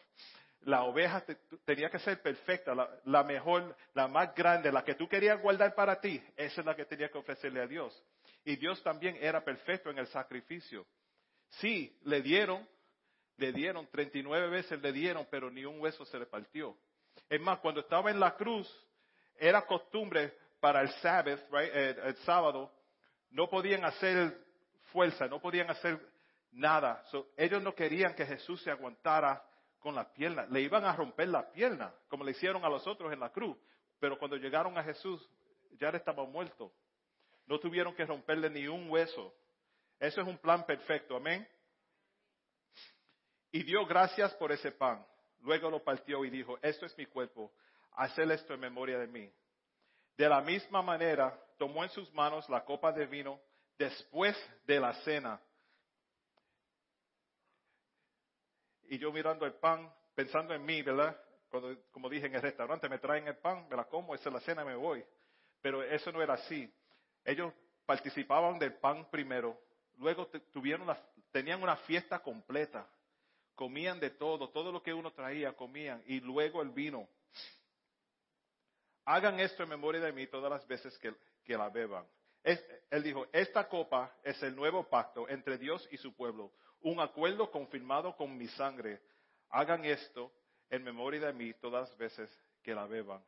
La 0.65 0.85
oveja 0.85 1.21
te- 1.25 1.37
tenía 1.65 1.91
que 1.91 1.99
ser 1.99 2.21
perfecta, 2.23 2.75
la, 3.05 3.23
mejor, 3.23 3.77
la 3.93 4.09
más 4.09 4.35
grande, 4.35 4.73
la 4.73 4.83
que 4.85 4.95
tú 4.95 5.09
querías 5.09 5.41
guardar 5.41 5.75
para 5.75 6.01
ti. 6.01 6.23
Esa 6.37 6.61
es 6.61 6.67
la 6.67 6.75
que 6.75 6.85
tenía 6.85 7.09
que 7.11 7.19
ofrecerle 7.19 7.61
a 7.63 7.67
Dios. 7.67 8.03
Y 8.45 8.57
Dios 8.57 8.83
también 8.83 9.17
era 9.21 9.45
perfecto 9.45 9.91
en 9.91 9.99
el 9.99 10.07
sacrificio. 10.09 10.87
Sí, 11.61 11.97
le 12.05 12.23
dieron, 12.23 12.67
le 13.37 13.53
dieron, 13.53 13.87
39 13.89 14.49
veces 14.49 14.81
le 14.81 14.93
dieron, 14.93 15.27
pero 15.31 15.51
ni 15.51 15.65
un 15.65 15.81
hueso 15.81 16.05
se 16.05 16.19
le 16.19 16.27
partió. 16.27 16.77
Es 17.29 17.41
más, 17.41 17.59
cuando 17.61 17.81
estaba 17.81 18.11
en 18.11 18.21
la 18.21 18.35
cruz, 18.35 18.69
era 19.37 19.63
costumbre 19.67 20.33
para 20.61 20.81
el 20.81 20.89
Sabbath, 21.01 21.41
right, 21.51 21.75
el, 21.75 22.17
sábado, 22.19 22.73
no 23.31 23.49
podían 23.49 23.85
hacer 23.85 24.37
fuerza, 24.93 25.27
no 25.27 25.41
podían 25.41 25.71
hacer 25.71 26.01
nada. 26.53 27.05
Ellos 27.37 27.63
no 27.63 27.75
querían 27.75 28.15
que 28.15 28.25
Jesús 28.25 28.63
se 28.63 28.71
aguantara 28.71 29.43
con 29.85 29.95
la 29.95 30.11
pierna. 30.11 30.47
Le 30.47 30.63
iban 30.63 30.83
a 30.87 30.97
romper 30.97 31.29
la 31.29 31.53
pierna, 31.53 31.93
como 32.09 32.25
le 32.25 32.31
hicieron 32.31 32.65
a 32.65 32.71
los 32.71 32.87
otros 32.87 33.13
en 33.13 33.21
la 33.21 33.29
cruz. 33.29 33.55
Pero 34.01 34.19
cuando 34.19 34.39
llegaron 34.39 34.79
a 34.79 34.83
Jesús, 34.83 35.29
ya 35.73 35.91
estaba 35.91 36.25
muerto. 36.25 36.73
No 37.45 37.61
tuvieron 37.61 37.95
que 37.95 38.07
romperle 38.07 38.49
ni 38.49 38.67
un 38.67 38.89
hueso. 38.89 39.35
Eso 40.01 40.23
es 40.23 40.27
un 40.27 40.39
plan 40.39 40.65
perfecto, 40.65 41.15
amén. 41.15 41.47
Y 43.53 43.63
dio 43.63 43.85
gracias 43.85 44.33
por 44.37 44.53
ese 44.53 44.73
pan. 44.73 45.07
Luego 45.43 45.69
lo 45.69 45.85
partió 45.85 46.25
y 46.25 46.31
dijo, 46.31 46.59
esto 46.63 46.87
es 46.87 46.97
mi 46.97 47.05
cuerpo, 47.05 47.53
haced 47.93 48.31
esto 48.31 48.55
en 48.55 48.61
memoria 48.61 48.99
de 48.99 49.07
mí. 49.07 49.31
De 50.17 50.27
la 50.31 50.41
misma 50.41 50.81
manera, 50.81 51.39
tomó 51.59 51.85
en 51.85 51.91
sus 51.91 52.11
manos 52.15 52.49
la 52.49 52.65
copa 52.65 52.91
de 52.91 53.05
vino 53.05 53.39
después 53.77 54.35
de 54.65 54.81
la 54.81 54.95
cena. 55.03 55.39
Y 58.89 58.99
yo 58.99 59.13
mirando 59.13 59.47
el 59.47 59.55
pan, 59.55 59.93
pensando 60.15 60.55
en 60.55 60.65
mí, 60.65 60.83
¿verdad? 60.83 61.17
Cuando, 61.51 61.77
como 61.91 62.09
dije 62.09 62.27
en 62.27 62.35
el 62.35 62.43
restaurante, 62.43 62.89
me 62.89 62.99
traen 62.99 63.29
el 63.29 63.37
pan, 63.37 63.67
me 63.69 63.77
la 63.77 63.85
como, 63.85 64.15
esa 64.15 64.29
es 64.29 64.35
la 64.35 64.41
cena 64.41 64.63
y 64.63 64.67
me 64.67 64.77
voy. 64.77 65.05
Pero 65.61 65.83
eso 65.83 66.13
no 66.13 66.23
era 66.23 66.35
así. 66.35 66.73
Ellos 67.25 67.53
participaban 67.87 68.59
del 68.59 68.75
pan 68.75 69.09
primero, 69.11 69.59
luego 69.99 70.27
tuvieron 70.53 70.95
tenían 71.31 71.63
una 71.63 71.77
fiesta 71.77 72.21
completa. 72.21 72.87
Comían 73.55 74.01
de 74.01 74.11
todo, 74.11 74.49
todo 74.51 74.73
lo 74.73 74.83
que 74.83 74.93
uno 74.93 75.13
traía, 75.13 75.53
comían, 75.53 76.03
y 76.07 76.21
luego 76.21 76.61
el 76.61 76.71
vino. 76.71 77.09
Hagan 79.05 79.39
esto 79.39 79.63
en 79.63 79.69
memoria 79.69 80.01
de 80.01 80.13
mí 80.13 80.27
todas 80.27 80.51
las 80.51 80.67
veces 80.67 80.97
que, 80.99 81.15
que 81.45 81.57
la 81.57 81.69
beban. 81.69 82.05
Él 82.45 83.03
dijo, 83.03 83.27
esta 83.33 83.69
copa 83.69 84.15
es 84.23 84.41
el 84.43 84.55
nuevo 84.55 84.89
pacto 84.89 85.29
entre 85.29 85.57
Dios 85.57 85.89
y 85.91 85.97
su 85.97 86.15
pueblo, 86.15 86.53
un 86.83 87.01
acuerdo 87.01 87.51
confirmado 87.51 88.15
con 88.17 88.37
mi 88.37 88.47
sangre. 88.49 89.03
Hagan 89.49 89.85
esto 89.85 90.31
en 90.69 90.85
memoria 90.85 91.27
de 91.27 91.33
mí 91.33 91.55
todas 91.55 91.89
las 91.89 91.99
veces 91.99 92.31
que 92.63 92.75
la 92.75 92.87
beban. 92.87 93.25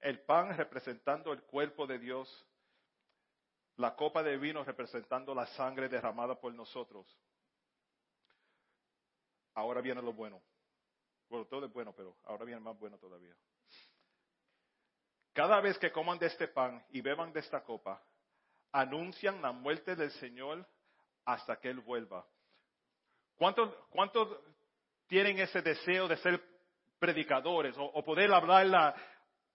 El 0.00 0.20
pan 0.20 0.56
representando 0.56 1.32
el 1.32 1.42
cuerpo 1.42 1.86
de 1.86 1.98
Dios, 1.98 2.46
la 3.76 3.94
copa 3.94 4.22
de 4.22 4.38
vino 4.38 4.64
representando 4.64 5.34
la 5.34 5.46
sangre 5.48 5.88
derramada 5.88 6.40
por 6.40 6.54
nosotros. 6.54 7.06
Ahora 9.54 9.80
viene 9.80 10.00
lo 10.00 10.12
bueno. 10.12 10.42
Bueno, 11.28 11.46
todo 11.46 11.66
es 11.66 11.72
bueno, 11.72 11.92
pero 11.94 12.16
ahora 12.24 12.44
viene 12.44 12.60
más 12.60 12.78
bueno 12.78 12.98
todavía. 12.98 13.34
Cada 15.32 15.60
vez 15.60 15.78
que 15.78 15.92
coman 15.92 16.18
de 16.18 16.26
este 16.26 16.48
pan 16.48 16.84
y 16.90 17.00
beban 17.00 17.32
de 17.32 17.40
esta 17.40 17.62
copa, 17.64 18.02
anuncian 18.74 19.40
la 19.40 19.52
muerte 19.52 19.94
del 19.94 20.10
Señor 20.12 20.66
hasta 21.24 21.56
que 21.60 21.70
Él 21.70 21.80
vuelva. 21.80 22.26
¿Cuántos, 23.36 23.72
cuántos 23.88 24.28
tienen 25.06 25.38
ese 25.38 25.62
deseo 25.62 26.08
de 26.08 26.16
ser 26.16 26.42
predicadores 26.98 27.74
o, 27.78 28.04
poder 28.04 28.32
hablar 28.34 28.66
la- 28.66 28.94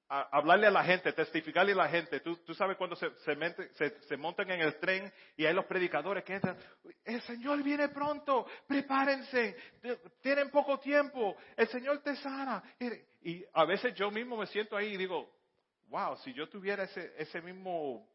a- 0.07 0.29
hablarle 0.37 0.67
a 0.67 0.71
la 0.71 0.85
gente, 0.85 1.11
testificarle 1.11 1.73
a 1.73 1.75
la 1.75 1.89
gente? 1.89 2.21
Tú, 2.21 2.37
tú 2.45 2.53
sabes 2.53 2.77
cuando 2.77 2.95
se, 2.95 3.09
se, 4.07 4.17
montan 4.17 4.49
en 4.51 4.61
el 4.61 4.79
tren 4.79 5.11
y 5.35 5.45
hay 5.45 5.53
los 5.53 5.65
predicadores 5.65 6.23
que 6.23 6.35
entran, 6.35 6.57
el 7.03 7.21
Señor 7.23 7.61
viene 7.61 7.89
pronto, 7.89 8.47
prepárense, 8.67 9.55
tienen 10.21 10.49
poco 10.49 10.79
tiempo, 10.79 11.35
el 11.57 11.67
Señor 11.67 12.01
te 12.01 12.15
sana. 12.15 12.63
Y, 12.79 13.31
y 13.31 13.45
a 13.53 13.65
veces 13.65 13.93
yo 13.95 14.09
mismo 14.11 14.37
me 14.37 14.47
siento 14.47 14.77
ahí 14.77 14.93
y 14.93 14.97
digo, 14.97 15.29
wow, 15.87 16.15
si 16.19 16.33
yo 16.33 16.47
tuviera 16.47 16.83
ese, 16.85 17.13
ese 17.17 17.41
mismo 17.41 18.07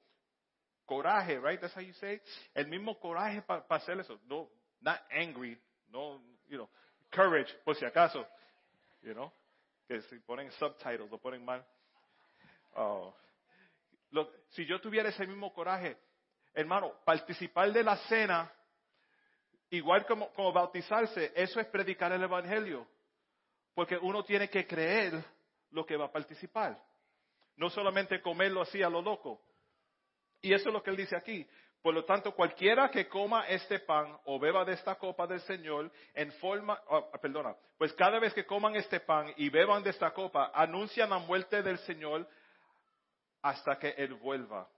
coraje, 0.87 1.39
right? 1.39 1.61
That's 1.61 1.75
how 1.75 1.83
you 1.83 1.93
say. 1.95 2.21
El 2.55 2.67
mismo 2.69 2.99
coraje 2.99 3.43
para 3.43 3.65
hacer 3.69 3.99
eso. 4.01 4.19
No, 4.29 4.49
not 4.81 5.01
angry, 5.11 5.59
no, 5.91 6.21
you 6.49 6.57
know, 6.57 6.69
courage, 7.11 7.53
por 7.65 7.75
si 7.77 7.85
acaso, 7.85 8.27
you 9.03 9.15
know, 9.15 9.33
que 9.89 10.01
si 10.03 10.19
ponen 10.21 10.51
subtitles 10.53 11.11
lo 11.11 11.19
ponen 11.19 11.45
mal. 11.45 11.65
Oh. 12.77 13.15
Si 14.51 14.65
yo 14.67 14.81
tuviera 14.81 15.09
ese 15.09 15.27
mismo 15.27 15.53
coraje, 15.53 15.97
hermano, 16.53 16.93
participar 17.05 17.73
de 17.73 17.83
la 17.83 17.97
cena, 18.09 18.51
igual 19.71 20.07
como, 20.07 20.33
como 20.33 20.53
bautizarse, 20.53 21.33
eso 21.35 21.61
es 21.61 21.67
predicar 21.67 22.13
el 22.13 22.23
evangelio, 22.23 22.87
porque 23.75 23.97
uno 23.97 24.23
tiene 24.23 24.49
que 24.49 24.67
creer 24.67 25.25
lo 25.71 25.85
que 25.85 25.97
va 25.97 26.07
a 26.07 26.13
participar, 26.13 26.81
no 27.57 27.71
solamente 27.71 28.23
comerlo 28.23 28.63
así 28.63 28.83
a 28.83 28.89
lo 28.89 29.03
loco. 29.03 29.41
Y 30.45 30.53
eso 30.53 30.69
es 30.69 30.75
lo 30.75 30.83
que 30.83 30.91
él 30.91 30.97
dice 30.99 31.17
aquí. 31.17 31.49
Por 31.81 31.95
lo 31.95 32.05
tanto, 32.05 32.35
cualquiera 32.35 32.91
que 32.91 33.09
coma 33.09 33.49
este 33.49 33.79
pan 33.79 34.15
o 34.27 34.39
beba 34.39 34.63
de 34.63 34.75
esta 34.75 34.97
copa 34.97 35.27
del 35.27 35.41
Señor 35.41 35.91
en 36.13 36.31
forma, 36.33 36.79
oh, 36.89 37.11
perdona, 37.19 37.57
pues 37.79 37.95
cada 37.95 38.19
vez 38.19 38.35
que 38.35 38.45
coman 38.45 38.77
este 38.77 39.01
pan 39.01 39.33
y 39.39 39.49
beban 39.49 39.83
de 39.83 39.89
esta 39.89 40.13
copa, 40.13 40.51
anuncian 40.55 41.09
la 41.09 41.19
muerte 41.19 41.63
del 41.63 41.79
Señor 41.79 42.29
hasta 43.41 43.79
que 43.79 43.95
Él 43.97 44.13
vuelva. 44.17 44.69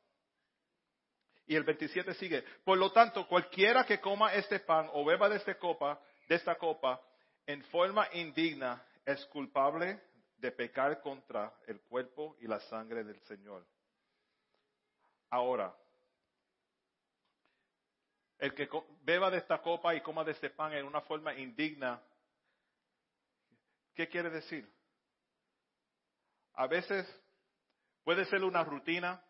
Y 1.49 1.57
el 1.57 1.65
27 1.65 2.15
sigue. 2.15 2.45
Por 2.65 2.79
lo 2.79 2.93
tanto, 2.93 3.27
cualquiera 3.27 3.83
que 3.85 4.01
coma 4.01 4.35
este 4.35 4.61
pan 4.61 4.89
o 4.93 5.05
beba 5.05 5.29
de 5.29 5.39
esta 5.39 5.59
copa, 5.59 6.01
de 6.29 6.37
esta 6.37 6.55
copa, 6.55 7.01
en 7.45 7.65
forma 7.65 8.07
indigna, 8.13 8.81
es 9.05 9.25
culpable 9.27 10.01
de 10.37 10.53
pecar 10.53 11.01
contra 11.01 11.53
el 11.67 11.81
cuerpo 11.81 12.37
y 12.41 12.47
la 12.47 12.61
sangre 12.61 13.03
del 13.03 13.19
Señor. 13.23 13.67
Ahora, 15.31 15.75
el 18.39 18.55
que 18.55 18.69
beba 19.03 19.31
de 19.31 19.39
esta 19.39 19.61
copa 19.63 19.95
y 19.95 20.01
coma 20.01 20.25
de 20.25 20.33
este 20.33 20.51
pan 20.51 20.73
en 20.73 20.87
una 20.87 21.01
forma 21.01 21.35
indigna, 21.35 22.01
¿qué 23.95 24.09
quiere 24.09 24.31
decir? 24.31 24.71
A 26.55 26.67
veces 26.67 27.07
puede 28.05 28.25
ser 28.27 28.45
una 28.45 28.63
rutina. 28.63 29.23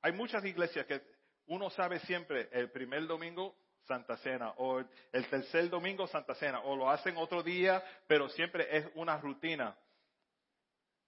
Hay 0.00 0.12
muchas 0.12 0.44
iglesias 0.44 0.86
que 0.86 1.02
uno 1.46 1.70
sabe 1.70 2.00
siempre 2.00 2.48
el 2.52 2.70
primer 2.70 3.06
domingo 3.06 3.56
Santa 3.86 4.16
Cena 4.18 4.52
o 4.58 4.80
el 5.12 5.28
tercer 5.28 5.68
domingo 5.68 6.06
Santa 6.06 6.34
Cena 6.34 6.60
o 6.60 6.76
lo 6.76 6.90
hacen 6.90 7.16
otro 7.16 7.42
día, 7.42 7.82
pero 8.06 8.28
siempre 8.28 8.76
es 8.76 8.86
una 8.94 9.18
rutina. 9.18 9.76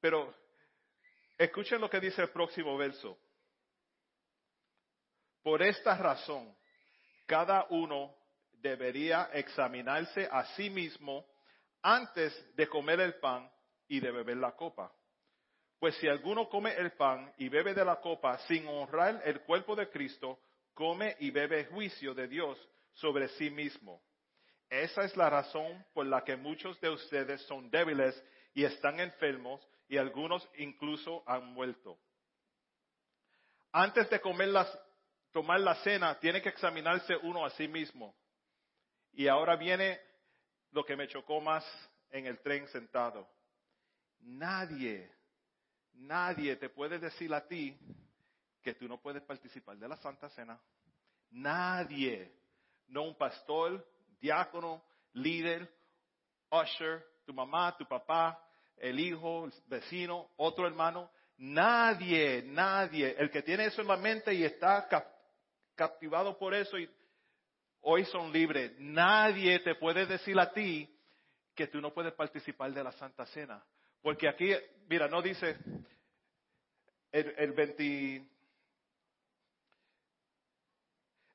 Pero 0.01 0.35
escuchen 1.39 1.81
lo 1.81 1.89
que 1.89 2.01
dice 2.01 2.23
el 2.23 2.31
próximo 2.31 2.77
verso. 2.77 3.19
Por 5.45 5.63
esta 5.63 5.95
razón, 5.99 6.57
cada 7.27 7.67
uno 7.69 8.17
debería 8.63 9.29
examinarse 9.35 10.27
a 10.33 10.47
sí 10.57 10.71
mismo 10.71 11.27
antes 11.83 12.33
de 12.57 12.67
comer 12.67 12.99
el 13.01 13.21
pan 13.21 13.53
y 13.87 14.01
de 14.01 14.11
beber 14.11 14.39
la 14.39 14.53
copa. 14.53 14.91
Pues 15.79 15.97
si 15.97 16.09
alguno 16.09 16.49
come 16.49 16.75
el 16.75 16.93
pan 16.93 17.31
y 17.37 17.51
bebe 17.51 17.75
de 17.75 17.85
la 17.85 18.01
copa 18.01 18.39
sin 18.49 18.67
honrar 18.67 19.21
el 19.27 19.43
cuerpo 19.43 19.77
de 19.77 19.91
Cristo, 19.91 20.41
come 20.73 21.15
y 21.21 21.31
bebe 21.31 21.67
juicio 21.67 22.15
de 22.15 22.27
Dios 22.27 22.59
sobre 22.95 23.29
sí 23.29 23.51
mismo. 23.51 24.03
Esa 24.71 25.05
es 25.05 25.15
la 25.15 25.29
razón 25.29 25.85
por 25.93 26.07
la 26.07 26.25
que 26.25 26.37
muchos 26.37 26.81
de 26.81 26.89
ustedes 26.89 27.43
son 27.43 27.71
débiles 27.71 28.19
y 28.55 28.65
están 28.65 28.99
enfermos 28.99 29.61
y 29.89 29.99
algunos 29.99 30.49
incluso 30.57 31.23
han 31.27 31.53
muerto. 31.53 31.99
Antes 33.73 34.09
de 34.09 34.23
comer 34.23 34.49
las, 34.49 34.81
tomar 35.35 35.59
la 35.59 35.75
cena, 35.83 36.17
tiene 36.21 36.41
que 36.41 36.51
examinarse 36.51 37.17
uno 37.17 37.45
a 37.45 37.51
sí 37.51 37.67
mismo. 37.67 38.15
Y 39.13 39.27
ahora 39.27 39.57
viene 39.57 40.01
lo 40.71 40.85
que 40.85 40.95
me 40.95 41.09
chocó 41.09 41.41
más 41.41 41.65
en 42.11 42.27
el 42.27 42.39
tren 42.39 42.69
sentado. 42.69 43.29
Nadie, 44.21 45.13
nadie 45.95 46.55
te 46.55 46.69
puede 46.69 47.01
decir 47.01 47.35
a 47.35 47.45
ti 47.49 47.77
que 48.63 48.75
tú 48.75 48.87
no 48.87 49.03
puedes 49.03 49.25
participar 49.25 49.77
de 49.77 49.89
la 49.89 49.97
Santa 49.97 50.29
Cena. 50.31 50.59
Nadie, 51.31 52.33
no 52.87 53.03
un 53.03 53.19
pastor, 53.19 53.85
diácono, 54.21 54.85
líder, 55.15 55.69
usher, 56.49 57.05
tu 57.27 57.35
mamá, 57.35 57.77
tu 57.77 57.89
papá, 57.89 58.41
el 58.77 59.01
hijo, 59.01 59.47
el 59.47 59.53
vecino, 59.67 60.31
otro 60.37 60.69
hermano. 60.69 61.11
Nadie, 61.39 62.45
nadie, 62.47 63.17
el 63.19 63.33
que 63.33 63.43
tiene 63.43 63.65
eso 63.65 63.83
en 63.83 63.89
la 63.89 63.97
mente 63.97 64.33
y 64.33 64.45
está 64.45 64.87
captivado 65.75 66.39
por 66.39 66.55
eso 66.55 66.79
y 66.79 66.89
hoy 67.81 68.05
son 68.07 68.33
libres. 68.33 68.73
Nadie 68.79 69.61
te 69.61 69.75
puede 69.75 70.07
decir 70.07 70.39
a 70.39 70.53
ti 70.53 70.91
que 71.55 71.67
tú 71.67 71.81
no 71.81 71.93
puedes 71.93 72.13
participar 72.15 72.73
de 72.73 72.85
la 72.85 72.93
Santa 72.93 73.27
Cena. 73.27 73.65
Porque 74.03 74.29
aquí, 74.29 74.53
mira, 74.89 75.09
no 75.09 75.23
dice 75.23 75.57
el, 77.13 77.35
el 77.39 77.53
20, 77.53 78.29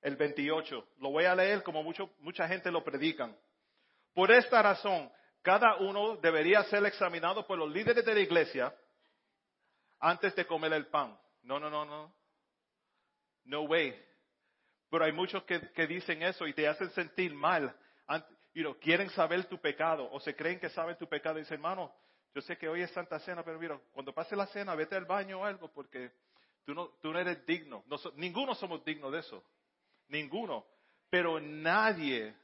el 0.01 0.15
28. 0.15 0.87
Lo 0.99 1.11
voy 1.11 1.25
a 1.25 1.35
leer 1.35 1.63
como 1.63 1.83
mucho, 1.83 2.11
mucha 2.19 2.47
gente 2.47 2.71
lo 2.71 2.83
predican. 2.83 3.35
Por 4.13 4.31
esta 4.31 4.61
razón, 4.61 5.11
cada 5.41 5.77
uno 5.77 6.17
debería 6.17 6.63
ser 6.63 6.85
examinado 6.85 7.47
por 7.47 7.57
los 7.57 7.71
líderes 7.71 8.03
de 8.05 8.13
la 8.13 8.19
iglesia 8.19 8.75
antes 9.99 10.35
de 10.35 10.45
comer 10.45 10.73
el 10.73 10.87
pan. 10.87 11.17
No, 11.43 11.59
no, 11.59 11.69
no, 11.69 11.85
no. 11.85 12.13
No 13.45 13.61
way. 13.63 14.08
Pero 14.89 15.05
hay 15.05 15.11
muchos 15.11 15.43
que, 15.43 15.87
dicen 15.87 16.23
eso 16.23 16.47
y 16.47 16.53
te 16.53 16.67
hacen 16.67 16.89
sentir 16.91 17.33
mal. 17.33 17.75
You 18.53 18.77
quieren 18.79 19.09
saber 19.11 19.45
tu 19.45 19.59
pecado 19.59 20.09
o 20.11 20.19
se 20.19 20.35
creen 20.35 20.59
que 20.59 20.69
saben 20.69 20.97
tu 20.97 21.07
pecado. 21.07 21.37
Y 21.37 21.41
dicen, 21.41 21.55
hermano, 21.55 21.93
yo 22.33 22.41
sé 22.41 22.57
que 22.57 22.67
hoy 22.67 22.81
es 22.81 22.91
Santa 22.91 23.19
Cena, 23.19 23.43
pero 23.43 23.59
mira, 23.59 23.79
cuando 23.93 24.13
pase 24.13 24.35
la 24.35 24.47
cena, 24.47 24.75
vete 24.75 24.95
al 24.95 25.05
baño 25.05 25.41
o 25.41 25.45
algo 25.45 25.71
porque 25.71 26.11
tú 26.65 26.73
no, 26.73 26.87
tú 27.01 27.13
no 27.13 27.19
eres 27.19 27.45
digno. 27.45 27.83
ninguno 28.15 28.55
somos 28.55 28.83
dignos 28.83 29.11
de 29.11 29.19
eso 29.19 29.43
ninguno. 30.09 30.65
Pero 31.09 31.39
nadie, 31.39 32.35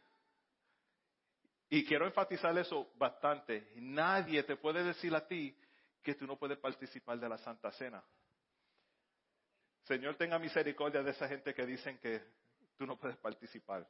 y 1.70 1.86
quiero 1.86 2.06
enfatizar 2.06 2.58
eso 2.58 2.90
bastante, 2.96 3.72
nadie 3.76 4.42
te 4.44 4.56
puede 4.56 4.84
decir 4.84 5.14
a 5.14 5.28
ti 5.28 5.56
que 6.02 6.16
tú 6.16 6.26
no 6.26 6.38
puedes 6.38 6.58
participar 6.58 7.20
de 7.20 7.30
la 7.30 7.38
Santa 7.38 7.72
Cena. 7.74 8.04
Señor, 9.86 10.16
tenga 10.16 10.38
misericordia 10.38 11.02
de 11.02 11.12
esa 11.12 11.28
gente 11.28 11.54
que 11.54 11.66
dicen 11.66 11.98
que 12.00 12.22
tú 12.78 12.86
no 12.86 12.98
puedes 12.98 13.18
participar. 13.18 13.88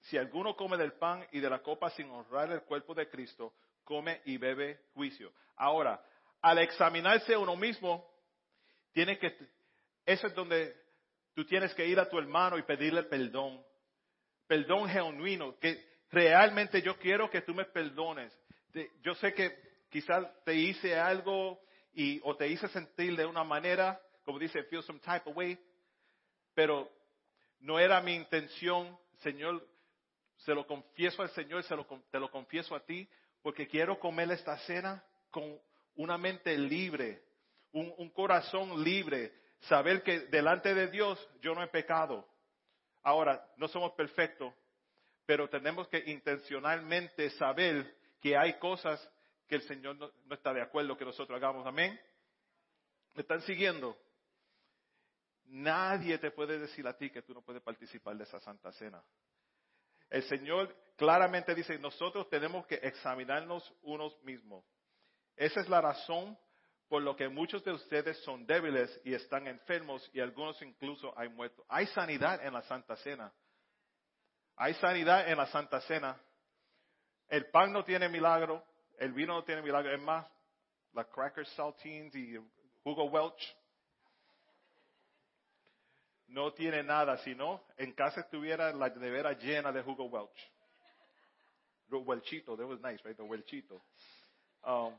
Si 0.00 0.18
alguno 0.18 0.54
come 0.54 0.76
del 0.76 0.92
pan 0.92 1.26
y 1.32 1.40
de 1.40 1.48
la 1.48 1.62
copa 1.62 1.88
sin 1.90 2.10
honrar 2.10 2.50
el 2.52 2.62
cuerpo 2.62 2.94
de 2.94 3.08
Cristo, 3.08 3.54
come 3.84 4.20
y 4.24 4.36
bebe 4.36 4.80
juicio. 4.92 5.32
Ahora, 5.56 6.02
al 6.42 6.58
examinarse 6.58 7.36
uno 7.36 7.56
mismo, 7.56 8.06
tiene 8.92 9.18
que, 9.18 9.34
eso 10.04 10.26
es 10.26 10.34
donde 10.34 10.84
Tú 11.34 11.44
tienes 11.44 11.74
que 11.74 11.86
ir 11.86 11.98
a 11.98 12.08
tu 12.08 12.18
hermano 12.18 12.56
y 12.56 12.62
pedirle 12.62 13.02
perdón. 13.02 13.60
Perdón 14.46 14.88
genuino, 14.88 15.58
que 15.58 15.84
realmente 16.10 16.80
yo 16.80 16.96
quiero 16.96 17.28
que 17.28 17.42
tú 17.42 17.54
me 17.54 17.64
perdones. 17.64 18.32
Yo 19.02 19.14
sé 19.16 19.34
que 19.34 19.52
quizás 19.90 20.26
te 20.44 20.54
hice 20.54 20.98
algo 20.98 21.60
y, 21.92 22.20
o 22.22 22.36
te 22.36 22.48
hice 22.48 22.68
sentir 22.68 23.16
de 23.16 23.26
una 23.26 23.42
manera, 23.42 24.00
como 24.24 24.38
dice, 24.38 24.62
feel 24.64 24.82
some 24.82 25.00
type 25.00 25.28
of 25.28 25.36
way, 25.36 25.58
pero 26.54 26.90
no 27.60 27.78
era 27.78 28.00
mi 28.00 28.14
intención, 28.14 28.98
Señor, 29.18 29.66
se 30.38 30.54
lo 30.54 30.66
confieso 30.66 31.22
al 31.22 31.30
Señor, 31.30 31.62
se 31.64 31.76
lo, 31.76 31.86
te 32.10 32.18
lo 32.18 32.30
confieso 32.30 32.74
a 32.74 32.84
ti, 32.84 33.08
porque 33.42 33.68
quiero 33.68 33.98
comer 33.98 34.30
esta 34.30 34.58
cena 34.60 35.04
con 35.30 35.60
una 35.96 36.18
mente 36.18 36.56
libre, 36.56 37.22
un 37.72 38.10
corazón 38.10 38.84
libre, 38.84 39.32
saber 39.62 40.02
que 40.02 40.20
delante 40.20 40.74
de 40.74 40.88
Dios 40.88 41.18
yo 41.40 41.54
no 41.54 41.62
he 41.62 41.68
pecado. 41.68 42.26
Ahora, 43.02 43.46
no 43.56 43.68
somos 43.68 43.92
perfectos, 43.92 44.54
pero 45.26 45.48
tenemos 45.48 45.88
que 45.88 46.02
intencionalmente 46.06 47.30
saber 47.30 47.96
que 48.20 48.36
hay 48.36 48.54
cosas 48.58 49.00
que 49.46 49.56
el 49.56 49.62
Señor 49.62 49.96
no, 49.96 50.10
está 50.34 50.52
de 50.52 50.62
acuerdo 50.62 50.96
que 50.96 51.04
nosotros 51.04 51.36
hagamos. 51.36 51.66
Amén. 51.66 51.98
¿Me 53.14 53.22
están 53.22 53.42
siguiendo? 53.42 53.96
Nadie 55.46 56.18
te 56.18 56.30
puede 56.30 56.58
decir 56.58 56.86
a 56.86 56.96
ti 56.96 57.10
que 57.10 57.22
tú 57.22 57.34
no 57.34 57.42
puedes 57.42 57.62
participar 57.62 58.16
de 58.16 58.24
esa 58.24 58.40
Santa 58.40 58.72
Cena. 58.72 59.02
El 60.10 60.22
Señor 60.24 60.74
claramente 60.96 61.54
dice, 61.54 61.78
nosotros 61.78 62.28
tenemos 62.28 62.66
que 62.66 62.76
examinarnos 62.76 63.74
unos 63.82 64.20
mismos. 64.22 64.64
Esa 65.36 65.60
es 65.60 65.68
la 65.68 65.80
razón 65.80 66.38
por 66.88 67.02
lo 67.02 67.16
que 67.16 67.28
muchos 67.28 67.64
de 67.64 67.72
ustedes 67.72 68.22
son 68.22 68.46
débiles 68.46 69.00
y 69.04 69.14
están 69.14 69.46
enfermos 69.46 70.08
y 70.12 70.20
algunos 70.20 70.60
incluso 70.62 71.12
hay 71.18 71.28
muertos. 71.28 71.64
Hay 71.68 71.86
sanidad 71.88 72.44
en 72.44 72.52
la 72.52 72.62
Santa 72.62 72.96
Cena. 72.96 73.32
Hay 74.56 74.74
sanidad 74.74 75.28
en 75.28 75.36
la 75.36 75.46
Santa 75.46 75.80
Cena. 75.82 76.20
El 77.28 77.50
pan 77.50 77.72
no 77.72 77.82
tiene 77.84 78.08
milagro, 78.08 78.64
el 78.98 79.12
vino 79.12 79.34
no 79.34 79.44
tiene 79.44 79.62
milagro. 79.62 79.92
Es 79.92 80.00
más, 80.00 80.26
la 80.92 81.04
crackers, 81.04 81.48
saltines 81.54 82.14
y 82.14 82.38
jugo 82.82 83.04
Welch 83.04 83.56
no 86.34 86.52
tiene 86.52 86.82
nada, 86.82 87.16
sino 87.18 87.62
en 87.76 87.92
casa 87.92 88.20
estuviera 88.20 88.72
la 88.72 88.88
nevera 88.88 89.32
llena 89.32 89.70
de 89.70 89.82
jugo 89.82 90.06
Welch. 90.06 90.52
Welchito, 91.90 92.56
that 92.56 92.66
was 92.66 92.80
nice, 92.80 93.00
right? 93.04 93.16
The 93.16 93.22
Welchito. 93.22 93.80
Um, 94.64 94.98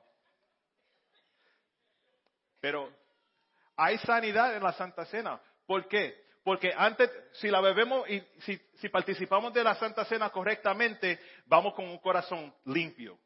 pero 2.62 2.90
hay 3.76 3.98
sanidad 3.98 4.56
en 4.56 4.64
la 4.64 4.72
Santa 4.74 5.06
Cena. 5.06 5.42
¿Por 5.66 5.90
qué? 5.90 6.16
Porque 6.42 6.72
antes, 6.76 7.12
si 7.34 7.50
la 7.50 7.60
bebemos 7.60 8.10
y 8.10 8.24
si, 8.80 8.90
participamos 8.90 9.54
de 9.54 9.64
la 9.64 9.76
Santa 9.76 10.06
Cena 10.06 10.30
correctamente, 10.30 11.20
vamos 11.48 11.74
con 11.74 11.86
un 11.86 11.98
corazón 11.98 12.54
limpio. 12.66 13.20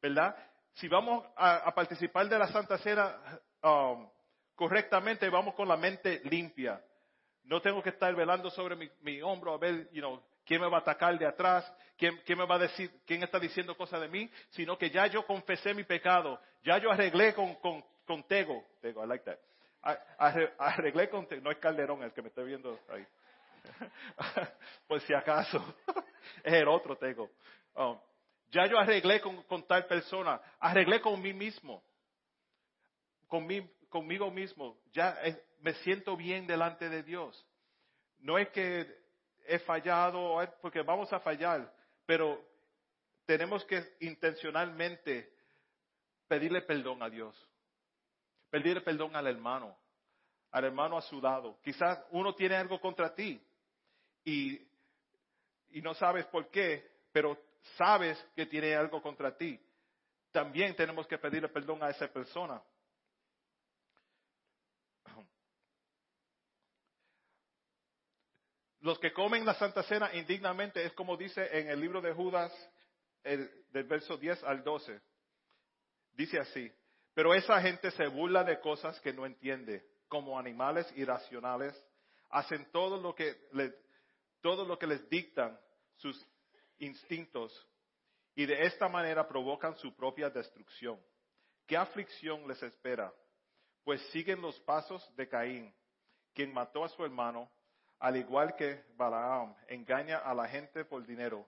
¿Verdad? 0.00 0.34
Si 0.74 0.88
vamos 0.88 1.24
a, 1.36 1.72
participar 1.72 2.28
de 2.28 2.38
la 2.38 2.48
Santa 2.48 2.78
Cena 2.78 3.16
um, 3.62 4.10
correctamente, 4.56 5.28
vamos 5.28 5.54
con 5.54 5.68
la 5.68 5.76
mente 5.76 6.20
limpia. 6.24 6.82
No 7.44 7.60
tengo 7.60 7.82
que 7.82 7.90
estar 7.90 8.14
velando 8.14 8.50
sobre 8.50 8.76
mi, 9.00 9.20
hombro 9.20 9.54
a 9.54 9.58
ver, 9.58 9.88
you 9.92 10.00
know, 10.00 10.22
quién 10.44 10.60
me 10.60 10.68
va 10.68 10.78
a 10.78 10.80
atacar 10.80 11.18
de 11.18 11.26
atrás, 11.26 11.70
quién, 11.96 12.20
me 12.38 12.46
va 12.46 12.56
a 12.56 12.60
decir, 12.60 12.90
quién 13.06 13.22
está 13.22 13.38
diciendo 13.38 13.76
cosas 13.76 14.00
de 14.00 14.08
mí, 14.08 14.30
sino 14.50 14.78
que 14.78 14.90
ya 14.90 15.06
yo 15.06 15.26
confesé 15.26 15.74
mi 15.74 15.84
pecado, 15.84 16.40
ya 16.62 16.78
yo 16.78 16.90
arreglé 16.90 17.34
con, 17.34 17.56
Tego. 18.28 18.64
Tego, 18.80 19.04
I 19.04 19.08
like 19.08 19.24
that. 19.24 19.38
Arreglé 20.58 21.08
con 21.08 21.26
Tego. 21.26 21.42
No 21.42 21.50
es 21.50 21.58
Calderón 21.58 22.02
el 22.02 22.12
que 22.12 22.22
me 22.22 22.28
estoy 22.28 22.46
viendo 22.46 22.78
ahí. 22.88 23.06
Por 24.86 25.00
si 25.00 25.14
acaso. 25.14 25.62
es 26.44 26.52
el 26.52 26.68
otro 26.68 26.96
Tego. 26.96 27.30
Um, 27.74 27.98
ya 28.50 28.66
yo 28.66 28.78
arreglé 28.78 29.20
con, 29.20 29.66
tal 29.66 29.86
persona. 29.86 30.40
Arreglé 30.60 31.00
con 31.00 31.20
mí 31.20 31.32
mismo. 31.32 31.82
Con 33.26 33.48
conmigo 33.88 34.30
mismo. 34.30 34.76
Ya 34.92 35.18
me 35.62 35.74
siento 35.74 36.16
bien 36.16 36.46
delante 36.46 36.88
de 36.88 37.02
Dios. 37.02 37.46
No 38.18 38.38
es 38.38 38.48
que 38.50 38.86
he 39.46 39.58
fallado, 39.60 40.38
porque 40.60 40.82
vamos 40.82 41.12
a 41.12 41.20
fallar, 41.20 41.72
pero 42.06 42.40
tenemos 43.24 43.64
que 43.64 43.82
intencionalmente 44.00 45.32
pedirle 46.28 46.62
perdón 46.62 47.02
a 47.02 47.08
Dios 47.08 47.48
pedir 48.52 48.84
perdón 48.84 49.16
al 49.16 49.26
hermano, 49.26 49.74
al 50.50 50.64
hermano 50.64 50.98
a 50.98 51.00
su. 51.00 51.22
Quizás 51.62 52.04
uno 52.10 52.34
tiene 52.34 52.54
algo 52.54 52.78
contra 52.78 53.14
ti 53.14 53.42
y, 54.22 54.60
y 55.70 55.80
no 55.80 55.94
sabes 55.94 56.26
por 56.26 56.50
qué, 56.50 56.86
pero 57.10 57.38
sabes 57.78 58.22
que 58.36 58.44
tiene 58.44 58.74
algo 58.74 59.00
contra 59.00 59.34
ti. 59.34 59.58
También 60.30 60.76
tenemos 60.76 61.06
que 61.06 61.16
pedirle 61.16 61.48
perdón 61.48 61.82
a 61.82 61.88
esa 61.88 62.06
persona. 62.08 62.62
Los 68.82 68.98
que 68.98 69.12
comen 69.12 69.46
la 69.46 69.54
Santa 69.54 69.84
Cena 69.84 70.12
indignamente 70.12 70.84
es 70.84 70.92
como 70.94 71.16
dice 71.16 71.48
en 71.56 71.68
el 71.68 71.80
libro 71.80 72.00
de 72.00 72.12
Judas, 72.12 72.52
el, 73.22 73.48
del 73.70 73.84
verso 73.84 74.16
10 74.16 74.42
al 74.42 74.64
12. 74.64 75.00
Dice 76.14 76.40
así, 76.40 76.70
pero 77.14 77.32
esa 77.32 77.60
gente 77.60 77.92
se 77.92 78.08
burla 78.08 78.42
de 78.42 78.58
cosas 78.58 79.00
que 79.00 79.12
no 79.12 79.24
entiende, 79.24 79.86
como 80.08 80.36
animales 80.36 80.92
irracionales, 80.96 81.80
hacen 82.30 82.70
todo 82.72 83.00
lo 83.00 83.14
que, 83.14 83.36
todo 84.40 84.64
lo 84.64 84.76
que 84.76 84.88
les 84.88 85.08
dictan 85.08 85.56
sus 85.94 86.20
instintos 86.78 87.54
y 88.34 88.46
de 88.46 88.62
esta 88.66 88.88
manera 88.88 89.28
provocan 89.28 89.76
su 89.76 89.94
propia 89.94 90.28
destrucción. 90.28 91.00
¿Qué 91.68 91.76
aflicción 91.76 92.48
les 92.48 92.60
espera? 92.64 93.14
Pues 93.84 94.02
siguen 94.10 94.40
los 94.40 94.58
pasos 94.62 95.08
de 95.14 95.28
Caín, 95.28 95.72
quien 96.34 96.52
mató 96.52 96.84
a 96.84 96.88
su 96.88 97.04
hermano, 97.04 97.48
al 98.02 98.16
igual 98.16 98.56
que 98.56 98.82
Balaam, 98.96 99.54
engaña 99.68 100.18
a 100.18 100.34
la 100.34 100.48
gente 100.48 100.84
por 100.84 101.06
dinero. 101.06 101.46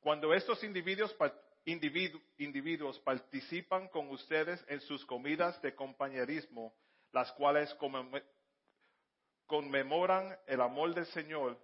Cuando 0.00 0.34
estos 0.34 0.62
individuos 0.62 1.16
individuos 2.36 2.98
participan 3.00 3.88
con 3.88 4.10
ustedes 4.10 4.62
en 4.68 4.82
sus 4.82 5.06
comidas 5.06 5.60
de 5.62 5.74
compañerismo, 5.74 6.74
las 7.10 7.32
cuales 7.32 7.74
conmemoran 9.46 10.38
el 10.46 10.60
amor 10.60 10.92
del 10.92 11.06
Señor, 11.06 11.58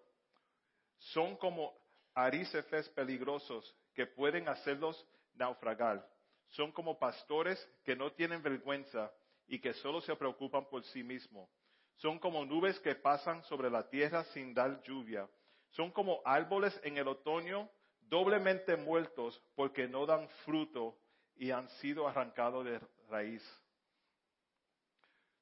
son 0.96 1.36
como 1.36 1.78
arícefes 2.14 2.88
peligrosos 2.90 3.76
que 3.92 4.06
pueden 4.06 4.48
hacerlos 4.48 5.06
naufragar. 5.34 6.08
Son 6.46 6.72
como 6.72 6.98
pastores 6.98 7.62
que 7.84 7.94
no 7.94 8.10
tienen 8.12 8.42
vergüenza 8.42 9.12
y 9.46 9.60
que 9.60 9.74
solo 9.74 10.00
se 10.00 10.16
preocupan 10.16 10.64
por 10.70 10.82
sí 10.84 11.02
mismos. 11.02 11.50
Son 11.98 12.18
como 12.18 12.44
nubes 12.44 12.78
que 12.80 12.94
pasan 12.94 13.42
sobre 13.44 13.70
la 13.70 13.88
tierra 13.88 14.24
sin 14.32 14.54
dar 14.54 14.82
lluvia. 14.82 15.28
Son 15.70 15.90
como 15.90 16.20
árboles 16.24 16.78
en 16.84 16.96
el 16.96 17.08
otoño 17.08 17.70
doblemente 18.00 18.76
muertos 18.76 19.40
porque 19.54 19.86
no 19.86 20.06
dan 20.06 20.28
fruto 20.44 20.96
y 21.36 21.50
han 21.50 21.68
sido 21.80 22.08
arrancados 22.08 22.64
de 22.64 22.80
raíz. 23.08 23.42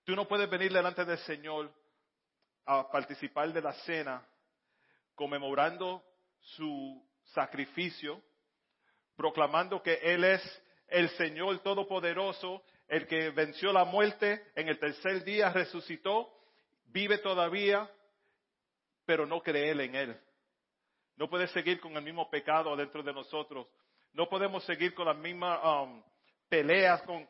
Tú 0.05 0.15
no 0.15 0.27
puedes 0.27 0.49
venir 0.49 0.73
delante 0.73 1.05
del 1.05 1.19
Señor 1.19 1.71
a 2.65 2.91
participar 2.91 3.53
de 3.53 3.61
la 3.61 3.73
cena 3.73 4.27
conmemorando 5.15 6.05
su 6.41 7.05
sacrificio, 7.25 8.23
proclamando 9.17 9.83
que 9.83 9.95
Él 9.95 10.25
es 10.25 10.63
el 10.89 11.09
Señor 11.11 11.59
Todopoderoso, 11.61 12.63
el 12.89 13.07
que 13.07 13.31
venció 13.31 13.73
la 13.73 13.85
muerte, 13.85 14.47
en 14.55 14.69
el 14.69 14.79
tercer 14.79 15.25
día 15.25 15.51
resucitó, 15.51 16.33
vive 16.97 17.19
todavía, 17.19 17.87
pero 19.05 19.27
no 19.27 19.43
creer 19.43 19.79
en 19.83 19.95
Él. 19.95 20.21
No 21.17 21.29
puede 21.29 21.47
seguir 21.49 21.79
con 21.79 21.95
el 21.95 22.03
mismo 22.03 22.31
pecado 22.31 22.75
dentro 22.75 23.03
de 23.03 23.13
nosotros. 23.13 23.67
No 24.15 24.31
podemos 24.31 24.65
seguir 24.65 24.95
con 24.95 25.05
las 25.05 25.19
mismas 25.19 25.61
um, 25.63 26.03
peleas 26.49 27.03
con, 27.03 27.29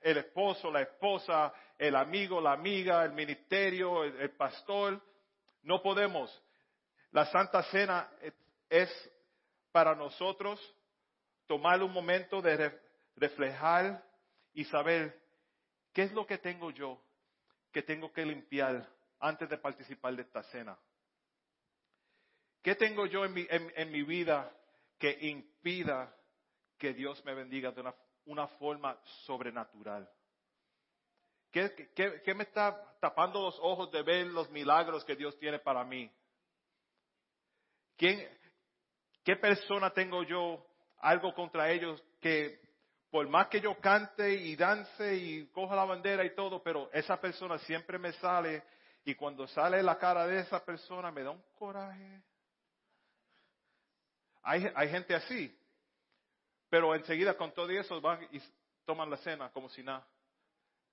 el 0.00 0.16
esposo, 0.16 0.72
la 0.72 0.82
esposa, 0.82 1.52
el 1.78 1.94
amigo, 1.94 2.40
la 2.40 2.52
amiga, 2.52 3.04
el 3.04 3.12
ministerio, 3.12 4.02
el, 4.02 4.30
pastor. 4.30 5.00
No 5.62 5.80
podemos. 5.80 6.28
La 7.12 7.26
Santa 7.26 7.62
Cena 7.70 8.10
es 8.68 8.90
para 9.70 9.94
nosotros 9.94 10.58
tomar 11.46 11.80
un 11.80 11.92
momento 11.92 12.42
de 12.42 12.76
reflejar 13.14 14.02
y 14.52 14.64
saber 14.64 15.16
qué 15.92 16.02
es 16.02 16.12
lo 16.12 16.26
que 16.26 16.38
tengo 16.38 16.72
yo 16.72 17.00
que 17.72 17.82
tengo 17.82 18.12
que 18.12 18.24
limpiar 18.24 18.88
antes 19.20 19.48
de 19.48 19.58
participar 19.58 20.14
de 20.16 20.22
esta 20.22 20.42
cena. 20.44 20.78
¿Qué 22.62 22.74
tengo 22.74 23.06
yo 23.06 23.24
en 23.24 23.32
mi, 23.32 23.46
en, 23.48 23.90
mi 23.90 24.02
vida 24.02 24.52
que 24.98 25.16
impida 25.20 26.14
que 26.78 26.92
Dios 26.92 27.24
me 27.24 27.34
bendiga 27.34 27.72
de 27.72 27.82
una, 28.26 28.46
forma 28.48 29.00
sobrenatural? 29.24 30.10
¿Qué, 31.50 31.92
¿Qué, 31.94 32.34
me 32.34 32.44
está 32.44 32.98
tapando 33.00 33.42
los 33.42 33.58
ojos 33.60 33.90
de 33.90 34.02
ver 34.02 34.26
los 34.26 34.50
milagros 34.50 35.04
que 35.04 35.16
Dios 35.16 35.38
tiene 35.38 35.58
para 35.58 35.84
mí? 35.84 36.10
¿Quién, 37.96 38.28
¿Qué 39.24 39.36
persona 39.36 39.90
tengo 39.90 40.22
yo 40.22 40.66
algo 40.98 41.34
contra 41.34 41.70
ellos 41.70 42.02
que 42.20 42.60
por 43.10 43.28
más 43.28 43.48
que 43.48 43.60
yo 43.60 43.76
cante 43.80 44.32
y 44.32 44.54
dance 44.54 45.16
y 45.16 45.46
coja 45.48 45.74
la 45.74 45.84
bandera 45.84 46.24
y 46.24 46.34
todo, 46.34 46.62
pero 46.62 46.88
esa 46.92 47.20
persona 47.20 47.58
siempre 47.58 47.98
me 47.98 48.12
sale 48.14 48.62
y 49.04 49.14
cuando 49.14 49.46
sale 49.48 49.82
la 49.82 49.98
cara 49.98 50.26
de 50.26 50.40
esa 50.40 50.64
persona 50.64 51.10
me 51.10 51.24
da 51.24 51.30
un 51.30 51.42
coraje? 51.58 52.22
Hay, 54.42 54.88
gente 54.88 55.14
así, 55.14 55.54
pero 56.68 56.94
enseguida 56.94 57.36
con 57.36 57.52
todo 57.52 57.68
eso 57.70 58.00
van 58.00 58.26
y 58.32 58.40
toman 58.86 59.10
la 59.10 59.16
cena 59.18 59.50
como 59.50 59.68
si 59.68 59.82
nada. 59.82 60.06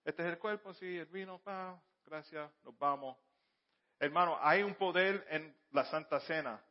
Este 0.03 0.23
es 0.23 0.29
el 0.29 0.37
cuerpo, 0.37 0.73
sí, 0.73 0.97
el 0.97 1.05
vino, 1.05 1.39
pa, 1.39 1.79
gracias, 2.05 2.51
nos 2.63 2.77
vamos. 2.77 3.17
Hermano, 3.99 4.37
hay 4.41 4.63
un 4.63 4.75
poder 4.75 5.25
en 5.29 5.55
la 5.71 5.85
Santa 5.85 6.19
Cena. 6.21 6.61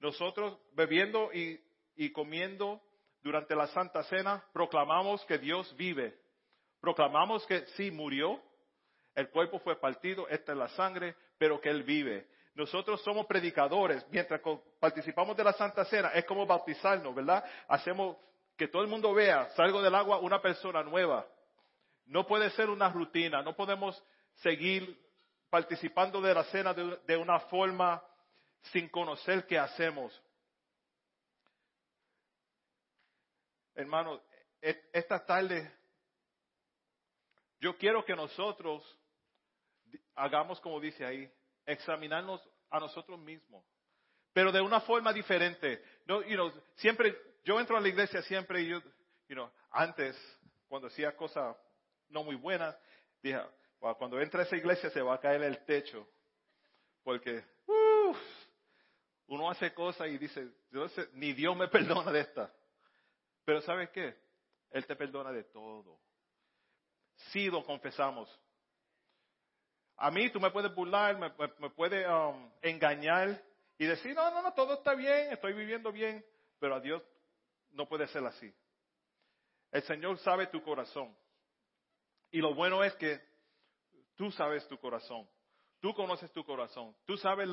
Nosotros 0.00 0.58
bebiendo 0.72 1.32
y, 1.32 1.60
y 1.96 2.12
comiendo 2.12 2.82
durante 3.28 3.54
la 3.54 3.66
Santa 3.66 4.02
Cena 4.04 4.42
proclamamos 4.54 5.22
que 5.26 5.36
Dios 5.36 5.76
vive. 5.76 6.18
Proclamamos 6.80 7.46
que 7.46 7.66
sí 7.76 7.90
murió, 7.90 8.40
el 9.14 9.28
cuerpo 9.28 9.58
fue 9.58 9.78
partido, 9.78 10.26
esta 10.28 10.52
es 10.52 10.58
la 10.58 10.68
sangre, 10.68 11.14
pero 11.36 11.60
que 11.60 11.68
Él 11.68 11.82
vive. 11.82 12.26
Nosotros 12.54 13.02
somos 13.02 13.26
predicadores. 13.26 14.06
Mientras 14.10 14.40
participamos 14.80 15.36
de 15.36 15.44
la 15.44 15.52
Santa 15.52 15.84
Cena, 15.84 16.08
es 16.14 16.24
como 16.24 16.46
bautizarnos, 16.46 17.14
¿verdad? 17.14 17.44
Hacemos 17.68 18.16
que 18.56 18.66
todo 18.66 18.80
el 18.80 18.88
mundo 18.88 19.12
vea, 19.12 19.50
salgo 19.50 19.82
del 19.82 19.94
agua 19.94 20.20
una 20.20 20.40
persona 20.40 20.82
nueva. 20.82 21.26
No 22.06 22.26
puede 22.26 22.48
ser 22.50 22.70
una 22.70 22.88
rutina, 22.88 23.42
no 23.42 23.54
podemos 23.54 24.02
seguir 24.36 24.98
participando 25.50 26.22
de 26.22 26.32
la 26.32 26.44
cena 26.44 26.72
de, 26.72 27.16
una 27.18 27.40
forma 27.40 28.02
sin 28.72 28.88
conocer 28.88 29.46
qué 29.46 29.58
hacemos. 29.58 30.18
Hermano, 33.78 34.20
e, 34.60 34.90
esta 34.92 35.24
tarde 35.24 35.72
yo 37.60 37.78
quiero 37.78 38.04
que 38.04 38.16
nosotros 38.16 38.82
hagamos 40.16 40.60
como 40.60 40.80
dice 40.80 41.04
ahí, 41.04 41.32
examinarnos 41.64 42.42
a 42.70 42.80
nosotros 42.80 43.20
mismos, 43.20 43.64
pero 44.32 44.50
de 44.50 44.60
una 44.60 44.80
forma 44.80 45.12
diferente. 45.12 45.80
No, 46.06 46.22
you 46.22 46.52
siempre, 46.74 47.16
yo 47.44 47.60
entro 47.60 47.76
a 47.76 47.80
la 47.80 47.86
iglesia 47.86 48.20
siempre 48.22 48.62
y 48.62 48.68
yo, 48.68 48.82
you 49.28 49.48
antes, 49.70 50.16
cuando 50.66 50.88
hacía 50.88 51.14
cosas 51.16 51.56
no 52.08 52.24
muy 52.24 52.34
buenas, 52.34 52.76
dije, 53.22 53.40
cuando 53.78 54.20
entra 54.20 54.40
a 54.40 54.44
esa 54.44 54.56
iglesia 54.56 54.90
se 54.90 55.02
va 55.02 55.14
a 55.14 55.20
caer 55.20 55.40
el 55.44 55.64
techo, 55.64 56.04
porque 57.04 57.44
uno 59.28 59.48
hace 59.48 59.72
cosas 59.72 60.08
y 60.08 60.18
dice, 60.18 60.48
ni 61.12 61.32
Dios 61.32 61.56
me 61.56 61.68
perdona 61.68 62.10
de 62.10 62.20
esta. 62.22 62.52
Pero 63.48 63.62
¿sabes 63.62 63.88
qué? 63.88 64.14
Él 64.72 64.84
te 64.84 64.94
perdona 64.94 65.32
de 65.32 65.42
todo. 65.44 65.98
Si 67.30 67.48
lo 67.48 67.64
confesamos, 67.64 68.28
a 69.96 70.10
mí 70.10 70.28
tú 70.28 70.38
me 70.38 70.50
puedes 70.50 70.74
burlar, 70.74 71.16
me, 71.16 71.30
puedes 71.70 72.06
um, 72.06 72.50
engañar 72.60 73.42
y 73.78 73.86
decir, 73.86 74.14
no, 74.14 74.30
no, 74.30 74.42
no, 74.42 74.52
todo 74.52 74.74
está 74.74 74.94
bien, 74.94 75.32
estoy 75.32 75.54
viviendo 75.54 75.90
bien, 75.90 76.22
pero 76.58 76.74
a 76.74 76.80
Dios 76.80 77.02
no 77.70 77.88
puede 77.88 78.06
ser 78.08 78.22
así. 78.26 78.54
El 79.72 79.82
Señor 79.84 80.18
sabe 80.18 80.48
tu 80.48 80.62
corazón. 80.62 81.16
Y 82.30 82.42
lo 82.42 82.54
bueno 82.54 82.84
es 82.84 82.94
que 82.96 83.18
tú 84.16 84.30
sabes 84.30 84.68
tu 84.68 84.78
corazón. 84.78 85.26
Tú 85.80 85.94
conoces 85.94 86.30
tu 86.34 86.44
corazón. 86.44 86.94
Tú 87.06 87.16
sabes 87.16 87.48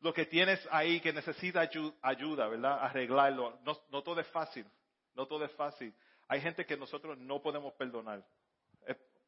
lo 0.00 0.12
que 0.12 0.26
tienes 0.26 0.60
ahí 0.72 1.00
que 1.00 1.12
necesita 1.12 1.60
ayuda, 2.02 2.48
¿verdad? 2.48 2.80
Arreglarlo. 2.82 3.60
No, 3.62 3.80
no 3.90 4.02
todo 4.02 4.20
es 4.20 4.26
fácil. 4.30 4.66
No 5.14 5.26
todo 5.26 5.44
es 5.44 5.52
fácil. 5.52 5.94
Hay 6.28 6.40
gente 6.40 6.64
que 6.64 6.76
nosotros 6.76 7.18
no 7.18 7.42
podemos 7.42 7.72
perdonar 7.74 8.24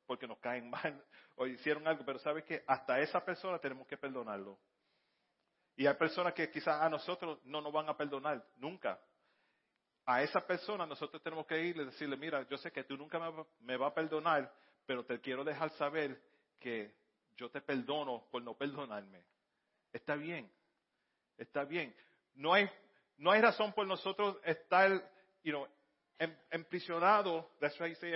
porque 0.07 0.27
nos 0.27 0.39
caen 0.39 0.69
mal 0.71 1.03
o 1.37 1.47
hicieron 1.47 1.87
algo, 1.89 2.05
pero 2.05 2.19
sabes 2.19 2.45
que 2.45 2.63
hasta 2.67 3.01
esa 3.01 3.25
persona 3.25 3.59
tenemos 3.59 3.87
que 3.87 3.97
perdonarlo. 3.97 4.59
Y 5.77 5.87
hay 5.87 5.95
personas 5.95 6.35
que 6.35 6.51
quizás 6.51 6.83
a 6.83 6.89
nosotros 6.91 7.39
no 7.45 7.63
nos 7.63 7.73
van 7.73 7.89
a 7.89 7.97
perdonar, 7.97 8.45
nunca. 8.57 9.01
A 10.05 10.23
esa 10.23 10.47
persona 10.47 10.85
nosotros 10.85 11.23
tenemos 11.23 11.47
que 11.47 11.59
ir 11.63 11.77
y 11.77 11.85
decirle, 11.85 12.17
mira, 12.17 12.47
yo 12.49 12.59
sé 12.59 12.71
que 12.71 12.85
tú 12.85 12.97
nunca 12.97 13.19
me 13.61 13.77
vas 13.77 13.91
a 13.91 13.95
perdonar, 13.95 14.53
pero 14.85 15.05
te 15.05 15.21
quiero 15.21 15.45
dejar 15.45 15.71
saber 15.71 16.21
que 16.59 16.95
yo 17.37 17.51
te 17.51 17.61
perdono 17.61 18.27
por 18.31 18.43
no 18.43 18.55
perdonarme. 18.55 19.25
Está 19.93 20.15
bien, 20.15 20.51
está 21.39 21.65
bien. 21.65 21.95
No 22.35 22.53
hay, 22.53 22.69
no 23.17 23.31
hay 23.31 23.41
razón 23.41 23.73
por 23.73 23.87
nosotros 23.87 24.39
estar, 24.45 25.11
you 25.43 25.53
know, 25.53 25.67
emprisionado, 26.53 27.47
that's 27.61 27.79
why 27.79 27.89
you 27.89 27.97
say 27.97 28.13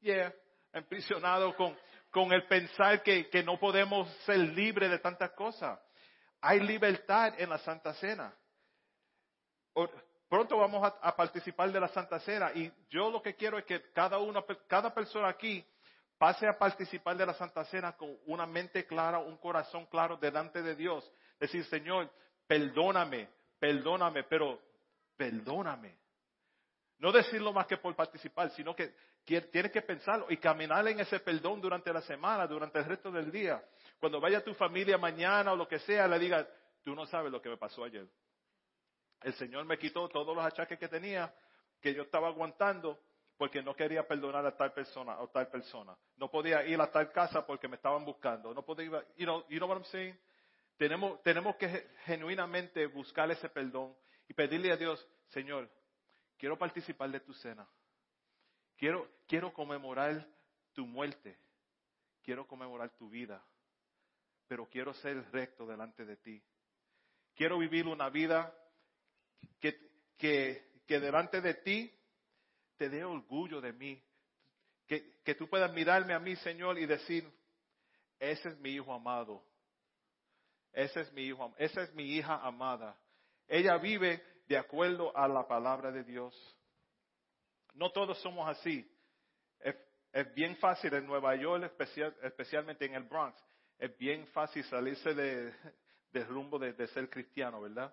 Yeah, 0.00 0.32
emprisionado 0.74 1.56
con, 1.56 1.76
con 2.10 2.32
el 2.32 2.46
pensar 2.46 3.02
que, 3.02 3.28
que 3.30 3.42
no 3.42 3.58
podemos 3.58 4.08
ser 4.26 4.38
libres 4.38 4.90
de 4.90 4.98
tantas 4.98 5.30
cosas. 5.32 5.78
Hay 6.40 6.60
libertad 6.60 7.34
en 7.38 7.48
la 7.48 7.58
Santa 7.58 7.94
Cena. 7.94 8.34
Pronto 10.28 10.58
vamos 10.58 10.92
a, 11.00 11.16
participar 11.16 11.70
de 11.70 11.80
la 11.80 11.88
Santa 11.88 12.18
Cena 12.20 12.52
y 12.54 12.70
yo 12.90 13.10
lo 13.10 13.22
que 13.22 13.34
quiero 13.34 13.56
es 13.58 13.64
que 13.64 13.90
cada, 13.92 14.18
una, 14.18 14.44
cada 14.66 14.92
persona 14.92 15.28
aquí 15.28 15.64
pase 16.18 16.46
a 16.46 16.58
participar 16.58 17.16
de 17.16 17.26
la 17.26 17.34
Santa 17.34 17.64
Cena 17.64 17.96
con 17.96 18.16
una 18.26 18.46
mente 18.46 18.86
clara, 18.86 19.18
un 19.18 19.36
corazón 19.36 19.86
claro 19.86 20.16
delante 20.16 20.62
de 20.62 20.74
Dios. 20.74 21.10
Decir, 21.38 21.64
Señor, 21.66 22.10
perdóname, 22.46 23.28
perdóname, 23.58 24.24
pero 24.24 24.60
perdóname. 25.16 26.03
No 27.04 27.12
decirlo 27.12 27.52
más 27.52 27.66
que 27.66 27.76
por 27.76 27.94
participar, 27.94 28.48
sino 28.52 28.74
que 28.74 28.94
tienes 29.26 29.70
que 29.70 29.82
pensarlo 29.82 30.24
y 30.30 30.38
caminar 30.38 30.88
en 30.88 31.00
ese 31.00 31.20
perdón 31.20 31.60
durante 31.60 31.92
la 31.92 32.00
semana, 32.00 32.46
durante 32.46 32.78
el 32.78 32.86
resto 32.86 33.10
del 33.10 33.30
día. 33.30 33.62
Cuando 34.00 34.22
vaya 34.22 34.42
tu 34.42 34.54
familia 34.54 34.96
mañana 34.96 35.52
o 35.52 35.56
lo 35.56 35.68
que 35.68 35.78
sea, 35.80 36.08
le 36.08 36.18
diga, 36.18 36.48
tú 36.82 36.94
no 36.94 37.04
sabes 37.04 37.30
lo 37.30 37.42
que 37.42 37.50
me 37.50 37.58
pasó 37.58 37.84
ayer. 37.84 38.08
El 39.20 39.34
Señor 39.34 39.66
me 39.66 39.76
quitó 39.76 40.08
todos 40.08 40.34
los 40.34 40.42
achaques 40.46 40.78
que 40.78 40.88
tenía, 40.88 41.30
que 41.78 41.92
yo 41.92 42.04
estaba 42.04 42.28
aguantando, 42.28 42.98
porque 43.36 43.62
no 43.62 43.76
quería 43.76 44.08
perdonar 44.08 44.46
a 44.46 44.56
tal 44.56 44.72
persona 44.72 45.20
o 45.20 45.28
tal 45.28 45.48
persona. 45.48 45.94
No 46.16 46.30
podía 46.30 46.64
ir 46.64 46.80
a 46.80 46.90
tal 46.90 47.12
casa 47.12 47.44
porque 47.44 47.68
me 47.68 47.76
estaban 47.76 48.06
buscando. 48.06 48.54
No 48.54 48.62
podía, 48.64 49.04
you 49.18 49.26
know, 49.26 49.46
you 49.50 49.58
know 49.58 49.68
what 49.68 49.76
I'm 49.76 49.84
saying? 49.84 50.18
Tenemos, 50.78 51.22
tenemos 51.22 51.56
que 51.56 51.68
genuinamente 52.06 52.86
buscar 52.86 53.30
ese 53.30 53.50
perdón 53.50 53.94
y 54.26 54.32
pedirle 54.32 54.72
a 54.72 54.78
Dios, 54.78 55.06
Señor, 55.26 55.68
quiero 56.38 56.58
participar 56.58 57.10
de 57.10 57.20
tu 57.20 57.32
cena. 57.34 57.68
Quiero, 58.76 59.08
quiero 59.26 59.52
conmemorar 59.52 60.26
tu 60.72 60.86
muerte. 60.86 61.38
Quiero 62.22 62.46
conmemorar 62.46 62.90
tu 62.96 63.08
vida. 63.08 63.44
Pero 64.48 64.68
quiero 64.68 64.92
ser 64.94 65.30
recto 65.32 65.66
delante 65.66 66.04
de 66.04 66.16
ti. 66.16 66.42
Quiero 67.34 67.58
vivir 67.58 67.86
una 67.86 68.08
vida 68.10 68.54
que, 69.60 69.78
que, 70.16 70.82
que 70.86 71.00
delante 71.00 71.40
de 71.40 71.54
ti 71.54 71.92
te 72.76 72.88
dé 72.88 73.04
orgullo 73.04 73.60
de 73.60 73.72
mí. 73.72 74.02
Que, 74.86 75.20
que 75.22 75.34
tú 75.34 75.48
puedas 75.48 75.72
mirarme 75.72 76.14
a 76.14 76.18
mí, 76.18 76.36
Señor, 76.36 76.78
y 76.78 76.86
decir, 76.86 77.30
ese 78.18 78.50
es 78.50 78.58
mi 78.58 78.70
hijo 78.70 78.92
amado. 78.92 79.44
Ese 80.72 81.02
es 81.02 81.12
mi 81.12 81.22
hijo, 81.22 81.54
esa 81.56 81.82
es 81.82 81.94
mi 81.94 82.16
hija 82.16 82.36
amada. 82.44 82.98
Ella 83.46 83.78
vive 83.78 84.22
de 84.46 84.58
acuerdo 84.58 85.16
a 85.16 85.26
la 85.28 85.46
palabra 85.46 85.90
de 85.90 86.04
Dios. 86.04 86.34
No 87.74 87.90
todos 87.90 88.18
somos 88.20 88.48
así. 88.48 88.88
Es, 90.12 90.34
bien 90.34 90.56
fácil 90.58 90.94
en 90.94 91.06
Nueva 91.06 91.34
York, 91.34 91.74
especialmente 92.22 92.84
en 92.84 92.94
el 92.94 93.02
Bronx, 93.02 93.36
es 93.78 93.98
bien 93.98 94.26
fácil 94.28 94.62
salirse 94.64 95.12
de, 95.12 95.52
del 96.12 96.26
rumbo 96.28 96.58
de, 96.58 96.86
ser 96.88 97.10
cristiano, 97.10 97.60
¿verdad? 97.60 97.92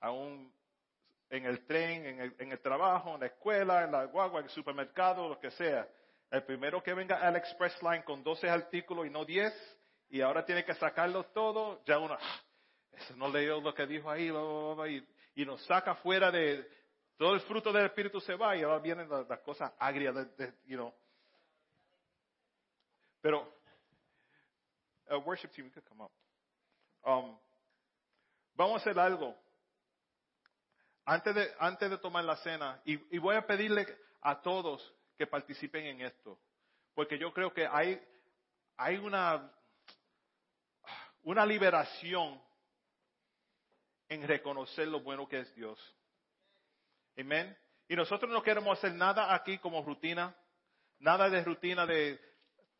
Aún 0.00 0.52
en 1.30 1.46
el 1.46 1.64
tren, 1.64 2.34
en 2.36 2.52
el, 2.52 2.60
trabajo, 2.60 3.14
en 3.14 3.20
la 3.20 3.26
escuela, 3.26 3.84
en 3.84 3.92
la 3.92 4.04
guagua, 4.06 4.40
en 4.40 4.46
el 4.46 4.50
supermercado, 4.50 5.28
lo 5.28 5.38
que 5.38 5.50
sea. 5.52 5.88
El 6.30 6.42
primero 6.42 6.82
que 6.82 6.94
venga 6.94 7.16
al 7.16 7.36
Express 7.36 7.80
Line 7.82 8.04
con 8.04 8.22
12 8.22 8.50
artículos 8.50 9.06
y 9.06 9.10
no 9.10 9.24
10, 9.24 9.54
y 10.10 10.20
ahora 10.20 10.44
tiene 10.44 10.64
que 10.64 10.74
sacarlos 10.74 11.32
todos, 11.32 11.82
ya 11.86 11.98
uno, 11.98 12.18
ah, 12.20 12.40
eso 12.92 13.16
no 13.16 13.28
leyó 13.28 13.60
lo 13.60 13.72
que 13.72 13.86
dijo 13.86 14.10
ahí, 14.10 14.28
y, 14.28 15.06
y, 15.34 15.44
nos 15.44 15.64
saca 15.66 15.94
fuera 15.96 16.30
de, 16.30 16.68
todo 17.16 17.34
el 17.34 17.40
fruto 17.42 17.72
del 17.72 17.86
Espíritu 17.86 18.20
se 18.20 18.34
va 18.34 18.56
y 18.56 18.62
ahora 18.62 18.78
vienen 18.78 19.08
las, 19.08 19.40
cosas 19.40 19.72
agrias, 19.78 20.14
de, 20.36 20.52
you 20.64 20.76
know. 20.76 20.92
Pero, 23.20 23.52
uh, 25.10 25.18
worship 25.18 25.48
team, 25.52 25.66
you 25.66 25.72
could 25.72 25.88
come 25.88 26.02
up. 26.02 26.10
Um, 27.04 27.38
vamos 28.54 28.78
a 28.78 28.80
hacer 28.80 28.98
algo. 28.98 29.36
Antes 31.04 31.34
de, 31.34 31.54
antes 31.58 31.90
de 31.90 31.98
tomar 31.98 32.24
la 32.24 32.36
cena, 32.36 32.80
y, 32.84 32.94
y 33.14 33.18
voy 33.18 33.36
a 33.36 33.46
pedirle 33.46 33.86
a 34.20 34.40
todos 34.40 34.94
que 35.18 35.26
participen 35.26 35.86
en 35.86 36.00
esto, 36.00 36.38
porque 36.94 37.18
yo 37.18 37.32
creo 37.32 37.52
que 37.52 37.66
hay, 37.66 38.00
hay 38.76 38.96
una, 38.96 39.52
una 41.22 41.46
liberación 41.46 42.40
en 44.12 44.26
reconocer 44.28 44.88
lo 44.88 45.00
bueno 45.00 45.28
que 45.28 45.40
es 45.40 45.54
Dios. 45.54 45.78
Amén. 47.18 47.56
Y 47.88 47.96
nosotros 47.96 48.30
no 48.30 48.42
queremos 48.42 48.78
hacer 48.78 48.94
nada 48.94 49.34
aquí 49.34 49.58
como 49.58 49.82
rutina, 49.82 50.34
nada 50.98 51.28
de 51.28 51.42
rutina 51.42 51.86
de, 51.86 52.20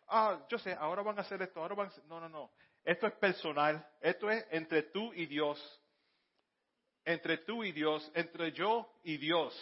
ah, 0.08 0.46
yo 0.48 0.58
sé, 0.58 0.72
ahora 0.74 1.02
van 1.02 1.18
a 1.18 1.22
hacer 1.22 1.40
esto, 1.42 1.60
ahora 1.60 1.74
van 1.74 1.86
a 1.86 1.90
hacer... 1.90 2.04
No, 2.04 2.20
no, 2.20 2.28
no. 2.28 2.50
Esto 2.84 3.06
es 3.06 3.12
personal, 3.14 3.86
esto 4.00 4.30
es 4.30 4.44
entre 4.50 4.84
tú 4.84 5.12
y 5.14 5.26
Dios. 5.26 5.58
Entre 7.04 7.38
tú 7.38 7.64
y 7.64 7.72
Dios, 7.72 8.10
entre 8.14 8.52
yo 8.52 8.92
y 9.02 9.16
Dios. 9.16 9.54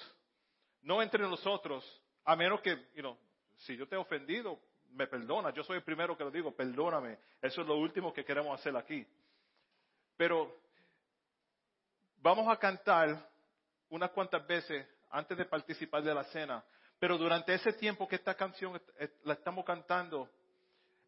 No 0.82 1.02
entre 1.02 1.22
nosotros, 1.22 1.84
a 2.24 2.36
menos 2.36 2.60
que, 2.60 2.76
you 2.94 3.00
know, 3.00 3.16
si 3.58 3.76
yo 3.76 3.86
te 3.86 3.94
he 3.94 3.98
ofendido, 3.98 4.60
me 4.90 5.06
perdona. 5.06 5.50
Yo 5.50 5.62
soy 5.62 5.76
el 5.76 5.84
primero 5.84 6.16
que 6.16 6.24
lo 6.24 6.30
digo, 6.30 6.54
perdóname. 6.54 7.18
Eso 7.40 7.60
es 7.60 7.66
lo 7.66 7.76
último 7.76 8.12
que 8.12 8.24
queremos 8.24 8.58
hacer 8.58 8.76
aquí. 8.76 9.06
Pero 10.16 10.69
vamos 12.20 12.48
a 12.48 12.56
cantar 12.56 13.28
unas 13.88 14.10
cuantas 14.10 14.46
veces 14.46 14.86
antes 15.10 15.36
de 15.36 15.44
participar 15.44 16.02
de 16.02 16.14
la 16.14 16.24
cena. 16.24 16.64
Pero 16.98 17.16
durante 17.16 17.54
ese 17.54 17.72
tiempo 17.72 18.06
que 18.06 18.16
esta 18.16 18.34
canción 18.34 18.80
la 19.24 19.32
estamos 19.34 19.64
cantando, 19.64 20.28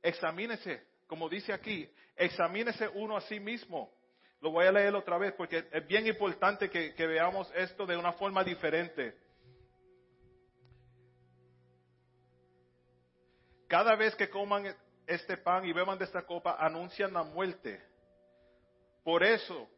examínese, 0.03 0.87
como 1.07 1.29
dice 1.29 1.53
aquí, 1.53 1.89
examínese 2.17 2.89
uno 2.89 3.17
a 3.17 3.21
sí 3.23 3.39
mismo. 3.39 3.93
Lo 4.41 4.51
voy 4.51 4.67
a 4.67 4.73
leer 4.73 4.95
otra 4.95 5.19
vez 5.19 5.35
porque 5.35 5.69
es 5.71 5.87
bien 5.87 6.07
importante 6.07 6.69
que, 6.69 6.95
que 6.95 7.07
veamos 7.07 7.51
esto 7.55 7.87
de 7.87 7.97
una 7.97 8.13
forma 8.15 8.43
diferente. 8.43 9.17
Cada 13.69 13.95
vez 13.95 14.15
que 14.17 14.29
coman 14.29 14.75
este 15.07 15.37
pan 15.37 15.65
y 15.65 15.73
beban 15.73 15.99
de 15.99 16.05
esta 16.05 16.23
copa, 16.23 16.57
anuncian 16.59 17.13
la 17.13 17.23
muerte. 17.23 17.81
Por 19.05 19.23
eso, 19.23 19.69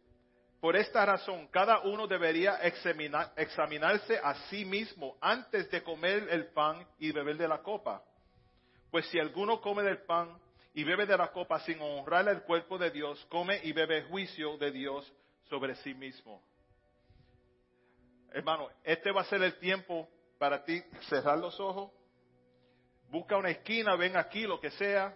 por 0.64 0.77
esta 0.77 1.05
razón, 1.05 1.46
cada 1.48 1.81
uno 1.81 2.07
debería 2.07 2.59
examinarse 2.62 4.16
a 4.16 4.35
sí 4.48 4.64
mismo 4.64 5.18
antes 5.20 5.70
de 5.70 5.83
comer 5.83 6.27
el 6.31 6.46
pan 6.55 6.88
y 6.98 7.12
beber 7.12 7.37
de 7.37 7.46
la 7.46 7.59
copa. 7.59 8.03
Pues 8.90 9.07
si 9.09 9.18
alguno 9.18 9.61
come 9.61 9.83
del 9.83 9.98
pan 10.07 10.40
y 10.72 10.83
bebe 10.83 11.05
de 11.05 11.18
la 11.18 11.31
copa 11.33 11.61
sin 11.61 11.83
honrar 11.83 12.27
el 12.29 12.44
cuerpo 12.44 12.79
de 12.79 12.90
Dios, 12.90 13.22
come 13.29 13.61
y 13.62 13.72
bebe 13.74 14.05
juicio 14.05 14.57
de 14.57 14.70
Dios 14.70 15.12
sobre 15.50 15.74
sí 15.74 15.92
mismo. 15.92 16.42
Hermano, 18.33 18.70
este 18.85 19.12
va 19.12 19.20
a 19.20 19.24
ser 19.24 19.42
el 19.42 19.59
tiempo 19.59 20.09
para 20.38 20.64
ti 20.64 20.83
cerrar 21.11 21.37
los 21.37 21.61
ojos, 21.61 21.92
busca 23.11 23.37
una 23.37 23.50
esquina, 23.50 23.96
ven 23.96 24.16
aquí, 24.16 24.44
lo 24.44 24.59
que 24.59 24.70
sea, 24.70 25.14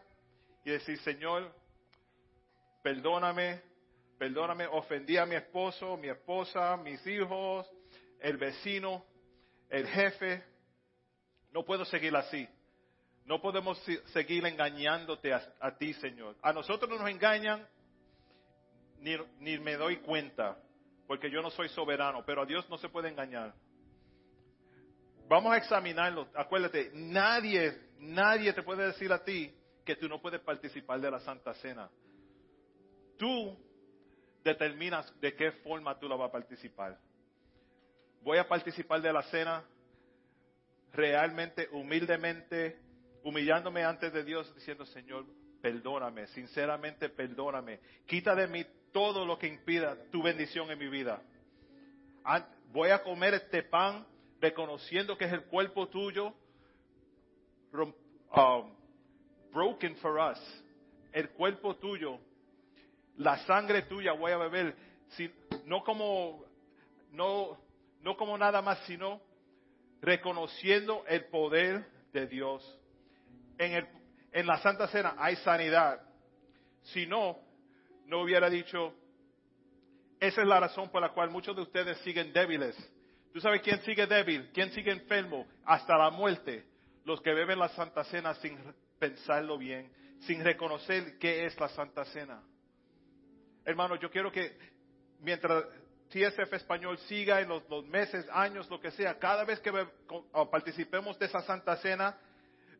y 0.62 0.72
decir, 0.72 0.98
Señor, 0.98 1.50
perdóname 2.82 3.67
perdóname, 4.18 4.66
ofendí 4.66 5.16
a 5.16 5.24
mi 5.24 5.36
esposo, 5.36 5.96
mi 5.96 6.08
esposa, 6.08 6.76
mis 6.76 7.04
hijos, 7.06 7.66
el 8.20 8.36
vecino, 8.36 9.04
el 9.70 9.86
jefe. 9.86 10.44
No 11.52 11.64
puedo 11.64 11.84
seguir 11.84 12.14
así. 12.16 12.46
No 13.24 13.40
podemos 13.40 13.80
seguir 14.12 14.44
engañándote 14.46 15.32
a, 15.32 15.76
ti, 15.78 15.92
Señor. 15.94 16.36
A 16.42 16.52
nosotros 16.52 16.90
nos 16.98 17.08
engañan, 17.08 17.66
ni, 18.98 19.16
ni 19.38 19.58
me 19.58 19.76
doy 19.76 19.98
cuenta, 19.98 20.58
porque 21.06 21.30
yo 21.30 21.42
no 21.42 21.50
soy 21.50 21.68
soberano, 21.68 22.24
pero 22.24 22.42
a 22.42 22.46
Dios 22.46 22.68
no 22.70 22.78
se 22.78 22.88
puede 22.88 23.08
engañar. 23.08 23.54
Vamos 25.28 25.52
a 25.52 25.58
examinarlo. 25.58 26.26
Acuérdate, 26.34 26.90
nadie, 26.94 27.78
nadie 27.98 28.52
te 28.54 28.62
puede 28.62 28.86
decir 28.86 29.12
a 29.12 29.22
ti 29.22 29.54
que 29.84 29.94
tú 29.96 30.08
no 30.08 30.20
puedes 30.20 30.40
participar 30.40 31.00
de 31.00 31.10
la 31.10 31.20
Santa 31.20 31.52
Cena. 31.54 31.90
Tú 33.18 33.58
determinas 34.48 35.12
de 35.20 35.34
qué 35.34 35.52
forma 35.52 35.98
tú 35.98 36.08
la 36.08 36.16
vas 36.16 36.28
a 36.28 36.32
participar. 36.32 36.98
Voy 38.22 38.38
a 38.38 38.48
participar 38.48 39.00
de 39.00 39.12
la 39.12 39.22
cena 39.24 39.62
realmente, 40.92 41.68
humildemente, 41.72 42.78
humillándome 43.22 43.84
antes 43.84 44.12
de 44.12 44.24
Dios, 44.24 44.52
diciendo, 44.54 44.86
Señor, 44.86 45.26
perdóname, 45.60 46.26
sinceramente 46.28 47.08
perdóname. 47.08 47.80
Quita 48.06 48.34
de 48.34 48.48
mí 48.48 48.64
todo 48.92 49.24
lo 49.26 49.38
que 49.38 49.46
impida 49.46 49.96
tu 50.10 50.22
bendición 50.22 50.70
en 50.70 50.78
mi 50.78 50.88
vida. 50.88 51.22
Voy 52.72 52.90
a 52.90 53.02
comer 53.02 53.34
este 53.34 53.62
pan 53.62 54.06
reconociendo 54.40 55.16
que 55.16 55.26
es 55.26 55.32
el 55.32 55.44
cuerpo 55.44 55.88
tuyo, 55.88 56.32
um, 57.72 58.72
broken 59.52 59.96
for 59.96 60.18
us, 60.18 60.38
el 61.12 61.30
cuerpo 61.30 61.76
tuyo 61.76 62.18
la 63.18 63.36
sangre 63.38 63.82
tuya 63.82 64.12
voy 64.12 64.32
a 64.32 64.38
beber, 64.38 64.74
no 65.64 65.82
como, 65.82 66.44
no, 67.12 67.58
no 68.00 68.16
como 68.16 68.38
nada 68.38 68.62
más, 68.62 68.78
sino 68.86 69.20
reconociendo 70.00 71.04
el 71.08 71.24
poder 71.26 71.84
de 72.12 72.26
Dios. 72.26 72.78
En, 73.58 73.72
el, 73.72 73.88
en 74.32 74.46
la 74.46 74.58
Santa 74.58 74.86
Cena 74.88 75.16
hay 75.18 75.36
sanidad. 75.36 76.00
Si 76.82 77.06
no, 77.06 77.38
no 78.06 78.22
hubiera 78.22 78.48
dicho, 78.48 78.94
esa 80.20 80.42
es 80.42 80.46
la 80.46 80.60
razón 80.60 80.88
por 80.90 81.02
la 81.02 81.10
cual 81.10 81.30
muchos 81.30 81.56
de 81.56 81.62
ustedes 81.62 81.98
siguen 81.98 82.32
débiles. 82.32 82.76
¿Tú 83.32 83.40
sabes 83.40 83.60
quién 83.62 83.80
sigue 83.82 84.06
débil? 84.06 84.50
¿Quién 84.54 84.70
sigue 84.70 84.92
enfermo? 84.92 85.46
Hasta 85.64 85.98
la 85.98 86.10
muerte. 86.10 86.64
Los 87.04 87.20
que 87.20 87.34
beben 87.34 87.58
la 87.58 87.68
Santa 87.70 88.04
Cena 88.04 88.34
sin 88.34 88.56
pensarlo 88.98 89.58
bien, 89.58 89.90
sin 90.20 90.42
reconocer 90.44 91.18
qué 91.18 91.46
es 91.46 91.58
la 91.58 91.68
Santa 91.68 92.04
Cena. 92.06 92.42
Hermano, 93.68 93.96
yo 93.96 94.10
quiero 94.10 94.32
que 94.32 94.56
mientras 95.20 95.62
TSF 96.08 96.54
Español 96.54 96.96
siga 97.00 97.42
en 97.42 97.50
los, 97.50 97.84
meses, 97.84 98.26
años, 98.32 98.66
lo 98.70 98.80
que 98.80 98.90
sea, 98.92 99.18
cada 99.18 99.44
vez 99.44 99.60
que 99.60 99.70
participemos 100.50 101.18
de 101.18 101.26
esa 101.26 101.42
Santa 101.42 101.76
Cena, 101.76 102.18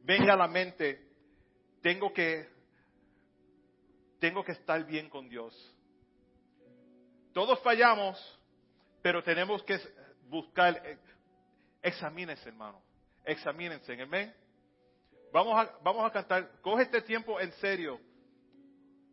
venga 0.03 0.32
a 0.32 0.36
la 0.39 0.49
mente, 0.49 1.07
tengo 1.82 2.11
que, 2.11 2.49
tengo 4.18 4.43
que 4.43 4.53
estar 4.53 4.82
bien 4.86 5.11
con 5.11 5.28
Dios. 5.28 5.55
Todos 7.34 7.61
fallamos, 7.61 8.18
pero 9.03 9.22
tenemos 9.22 9.62
que 9.64 9.78
buscar, 10.30 10.74
eh, 10.86 10.99
examínense 11.82 12.49
hermano, 12.49 12.82
examínense, 13.26 14.01
amén. 14.01 14.34
Vamos 15.34 15.55
a, 15.55 15.70
vamos 15.82 16.07
a 16.07 16.11
cantar, 16.11 16.51
coge 16.62 16.84
este 16.84 17.03
tiempo 17.03 17.39
en 17.39 17.53
serio. 17.53 18.01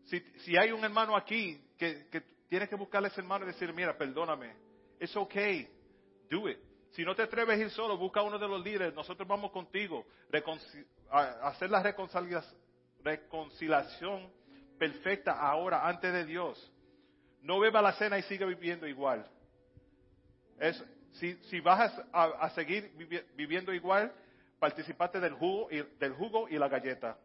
Si, 0.06 0.22
si 0.40 0.56
hay 0.56 0.72
un 0.72 0.82
hermano 0.82 1.18
aquí 1.18 1.65
que, 1.78 2.08
que 2.10 2.22
tienes 2.50 2.70
que 2.70 2.76
buscarle 2.76 3.08
a 3.08 3.12
ese 3.12 3.22
hermano 3.22 3.46
y 3.46 3.48
decir, 3.48 3.74
mira, 3.74 3.98
perdóname. 3.98 4.54
It's 5.00 5.16
okay. 5.16 5.68
Do 6.30 6.50
it. 6.50 6.58
Si 6.92 7.04
no 7.04 7.16
te 7.16 7.24
atreves 7.24 7.58
a 7.60 7.62
ir 7.62 7.70
solo, 7.72 7.98
busca 7.98 8.22
a 8.22 8.24
uno 8.24 8.40
de 8.40 8.48
los 8.48 8.64
líderes. 8.64 8.94
Nosotros 8.94 9.28
vamos 9.28 9.52
contigo. 9.52 10.06
A- 11.10 11.50
hacer 11.50 11.70
la 11.70 11.84
reconcilia- 11.84 12.44
reconciliación 13.04 14.32
perfecta 14.80 15.34
ahora, 15.40 15.88
antes 15.88 16.12
de 16.14 16.26
Dios. 16.26 16.72
No 17.42 17.60
beba 17.60 17.82
la 17.82 17.94
cena 17.94 18.18
y 18.18 18.24
siga 18.24 18.46
viviendo 18.46 18.88
igual. 18.88 19.30
Es, 20.60 20.82
si, 21.14 21.36
si 21.50 21.60
vas 21.60 21.94
a, 22.14 22.24
a 22.24 22.50
seguir 22.52 22.92
vivi- 22.98 23.24
viviendo 23.36 23.74
igual, 23.74 24.12
participate 24.60 25.20
del 25.20 25.34
jugo, 25.34 25.68
y, 25.70 25.82
del 26.00 26.14
jugo 26.14 26.48
y 26.50 26.58
la 26.58 26.70
galleta. 26.70 27.18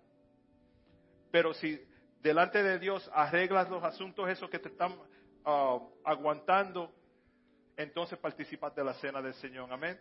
Pero 1.31 1.55
si 1.55 1.81
delante 2.23 2.63
de 2.63 2.79
Dios 2.79 3.11
arreglas 3.15 3.69
los 3.69 3.83
asuntos 3.83 4.29
esos 4.29 4.49
que 4.51 4.59
te 4.59 4.69
están 4.69 4.95
ah, 5.45 5.79
aguantando, 6.05 6.93
entonces 7.77 8.19
participas 8.19 8.75
de 8.75 8.85
la 8.85 8.95
cena 8.95 9.23
del 9.23 9.35
Señor. 9.35 9.73
Amén. 9.73 9.99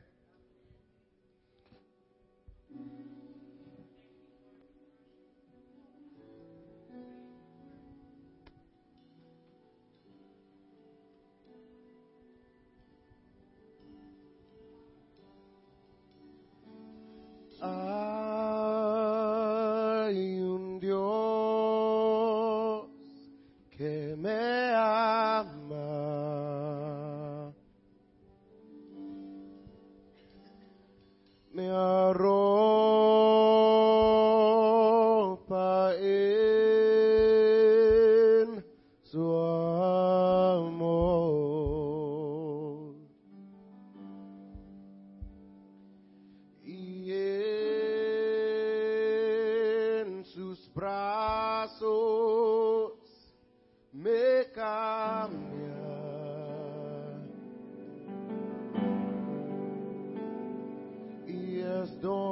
Y 62.02 62.29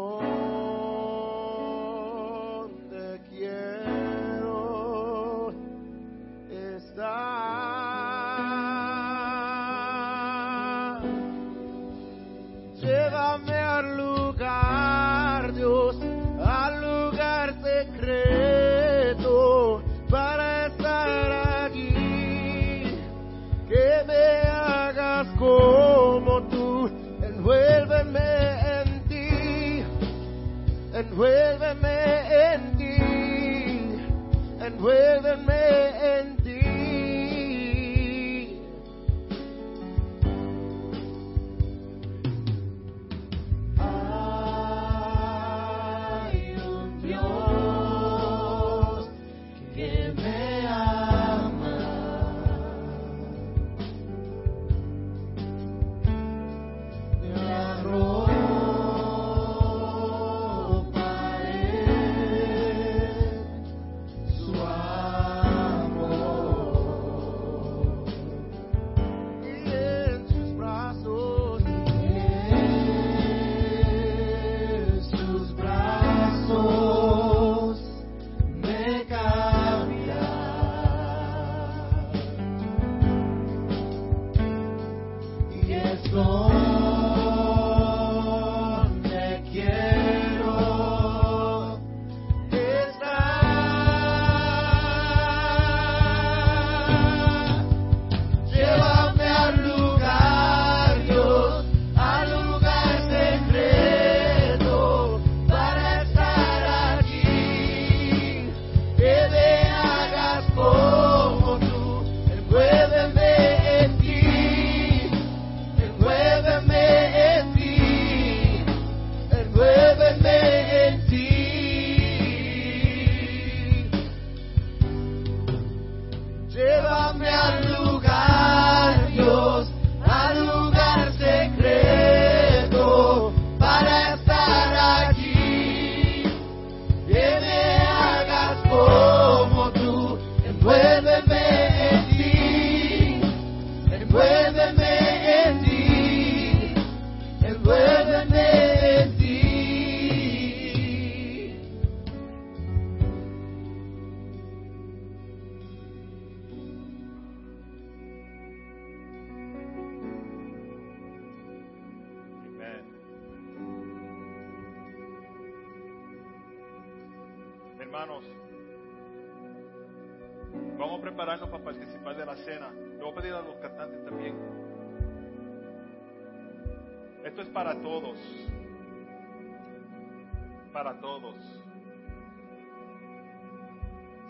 Para 180.78 180.94
todos. 181.02 181.34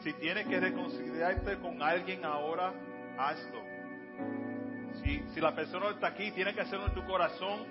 Si 0.02 0.14
tienes 0.14 0.48
que 0.48 0.58
reconciliarte 0.62 1.58
con 1.58 1.84
alguien 1.84 2.24
ahora, 2.24 2.72
hazlo. 3.18 3.62
Si, 5.04 5.42
la 5.42 5.54
persona 5.54 5.90
está 5.90 6.08
aquí, 6.08 6.32
tiene 6.32 6.54
que 6.54 6.62
hacerlo 6.62 6.88
en 6.88 6.94
tu 6.94 7.06
corazón, 7.06 7.66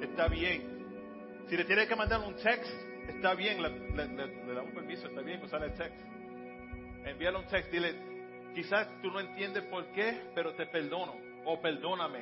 está 0.00 0.26
bien. 0.28 1.44
Si 1.50 1.56
le 1.58 1.66
tienes 1.66 1.86
que 1.86 1.96
mandar 1.96 2.20
un 2.20 2.34
text, 2.36 2.72
está 3.10 3.34
bien, 3.34 3.62
le, 3.62 3.68
le- 3.90 4.08
le- 4.08 4.54
damos 4.54 4.72
permiso, 4.72 5.06
está 5.08 5.20
bien 5.20 5.42
usar 5.42 5.62
el 5.62 5.74
text. 5.74 6.00
Envíale 7.04 7.36
un 7.36 7.46
text, 7.48 7.70
dile, 7.70 7.94
Quizás 8.54 8.88
tú 9.02 9.10
no 9.10 9.20
entiendes 9.20 9.64
por 9.64 9.84
qué, 9.92 10.30
pero 10.34 10.54
te 10.54 10.64
perdono 10.64 11.14
o 11.44 11.60
perdóname. 11.60 12.20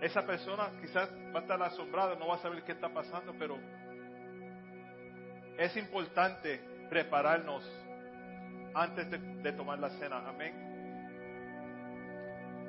Esa 0.00 0.26
persona 0.26 0.72
quizás 0.80 1.08
va 1.32 1.38
a 1.38 1.42
estar 1.42 1.62
asombrada, 1.62 2.16
no 2.16 2.26
va 2.26 2.34
a 2.34 2.38
saber 2.38 2.64
qué 2.64 2.72
está 2.72 2.88
pasando, 2.92 3.32
pero 3.38 3.56
es 5.58 5.76
importante 5.76 6.60
prepararnos 6.88 7.64
antes 8.74 9.10
de, 9.10 9.52
tomar 9.52 9.78
la 9.78 9.90
cena. 9.90 10.28
Amén. 10.28 10.54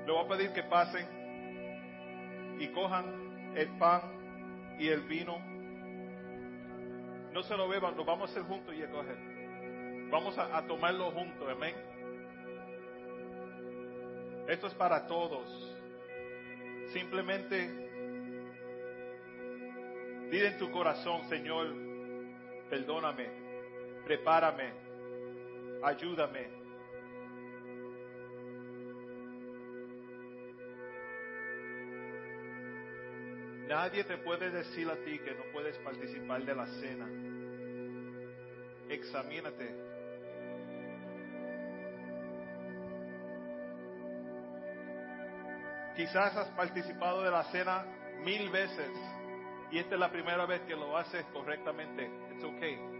Le 0.05 0.11
voy 0.11 0.25
a 0.25 0.27
pedir 0.27 0.53
que 0.53 0.63
pasen 0.63 1.05
y 2.59 2.67
cojan 2.69 3.53
el 3.55 3.67
pan 3.77 4.01
y 4.79 4.87
el 4.87 5.01
vino. 5.01 5.37
No 7.33 7.43
se 7.43 7.57
lo 7.57 7.67
beban, 7.67 7.97
lo 7.97 8.05
vamos 8.05 8.29
a 8.29 8.31
hacer 8.31 8.43
juntos 8.43 8.73
y 8.73 8.83
a 8.83 8.89
coger. 8.89 9.17
Vamos 10.09 10.37
a, 10.37 10.57
a 10.57 10.65
tomarlo 10.65 11.11
juntos, 11.11 11.47
amén. 11.49 11.75
Esto 14.47 14.67
es 14.67 14.73
para 14.75 15.05
todos. 15.07 15.75
Simplemente 16.93 17.67
dile 20.31 20.47
en 20.47 20.57
tu 20.57 20.71
corazón, 20.71 21.27
Señor, 21.27 21.86
perdóname, 22.69 23.29
prepárame, 24.05 24.71
ayúdame. 25.83 26.57
Nadie 33.67 34.03
te 34.05 34.17
puede 34.17 34.49
decir 34.49 34.89
a 34.89 34.95
ti 35.03 35.19
que 35.19 35.35
no 35.35 35.43
puedes 35.51 35.77
participar 35.79 36.41
de 36.43 36.55
la 36.55 36.65
cena. 36.67 37.07
Examínate. 38.89 39.75
Quizás 45.97 46.35
has 46.37 46.47
participado 46.49 47.23
de 47.23 47.31
la 47.31 47.43
cena 47.45 47.85
mil 48.23 48.49
veces 48.49 48.91
y 49.71 49.79
esta 49.79 49.95
es 49.95 49.99
la 49.99 50.11
primera 50.11 50.45
vez 50.45 50.61
que 50.61 50.75
lo 50.75 50.97
haces 50.97 51.25
correctamente. 51.33 52.09
It's 52.33 52.43
okay. 52.43 52.96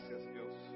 Gracias, 0.00 0.32
Dios. 0.32 0.69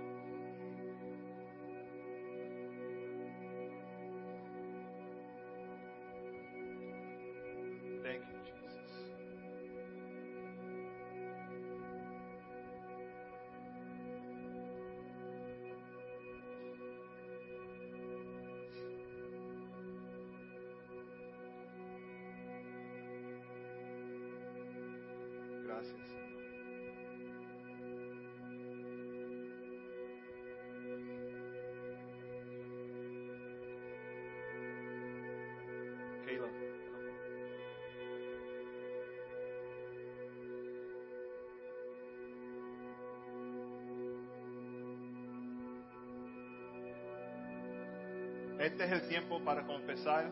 Este 48.64 48.82
es 48.84 48.92
el 48.92 49.08
tiempo 49.08 49.44
para 49.44 49.66
confesar 49.66 50.30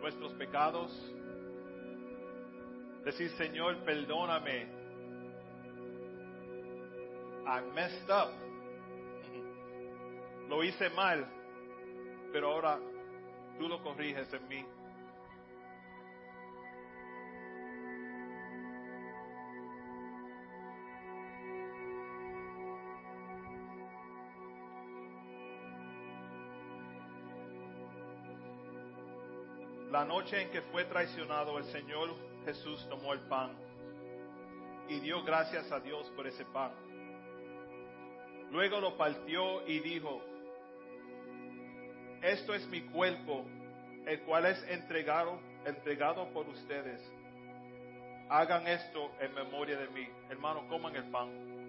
nuestros 0.00 0.32
pecados. 0.36 0.90
Decir, 3.04 3.30
Señor, 3.32 3.84
perdóname. 3.84 4.62
I 7.46 7.60
messed 7.74 8.08
up. 8.08 8.32
Lo 10.48 10.64
hice 10.64 10.88
mal, 10.96 11.26
pero 12.32 12.52
ahora 12.52 12.80
tú 13.58 13.68
lo 13.68 13.82
corriges 13.82 14.32
en 14.32 14.48
mí. 14.48 14.64
La 29.94 30.04
noche 30.04 30.42
en 30.42 30.50
que 30.50 30.60
fue 30.60 30.84
traicionado, 30.86 31.56
el 31.56 31.66
Señor 31.66 32.16
Jesús 32.44 32.84
tomó 32.88 33.12
el 33.12 33.20
pan 33.28 33.52
y 34.88 34.98
dio 34.98 35.22
gracias 35.22 35.70
a 35.70 35.78
Dios 35.78 36.10
por 36.16 36.26
ese 36.26 36.44
pan. 36.46 36.72
Luego 38.50 38.80
lo 38.80 38.96
partió 38.96 39.64
y 39.68 39.78
dijo, 39.78 40.20
esto 42.22 42.54
es 42.54 42.66
mi 42.66 42.80
cuerpo, 42.80 43.44
el 44.04 44.20
cual 44.22 44.46
es 44.46 44.60
entregado, 44.64 45.38
entregado 45.64 46.28
por 46.32 46.48
ustedes. 46.48 47.00
Hagan 48.28 48.66
esto 48.66 49.12
en 49.20 49.32
memoria 49.32 49.78
de 49.78 49.86
mí. 49.90 50.08
Hermano, 50.28 50.66
coman 50.66 50.96
el 50.96 51.04
pan. 51.04 51.63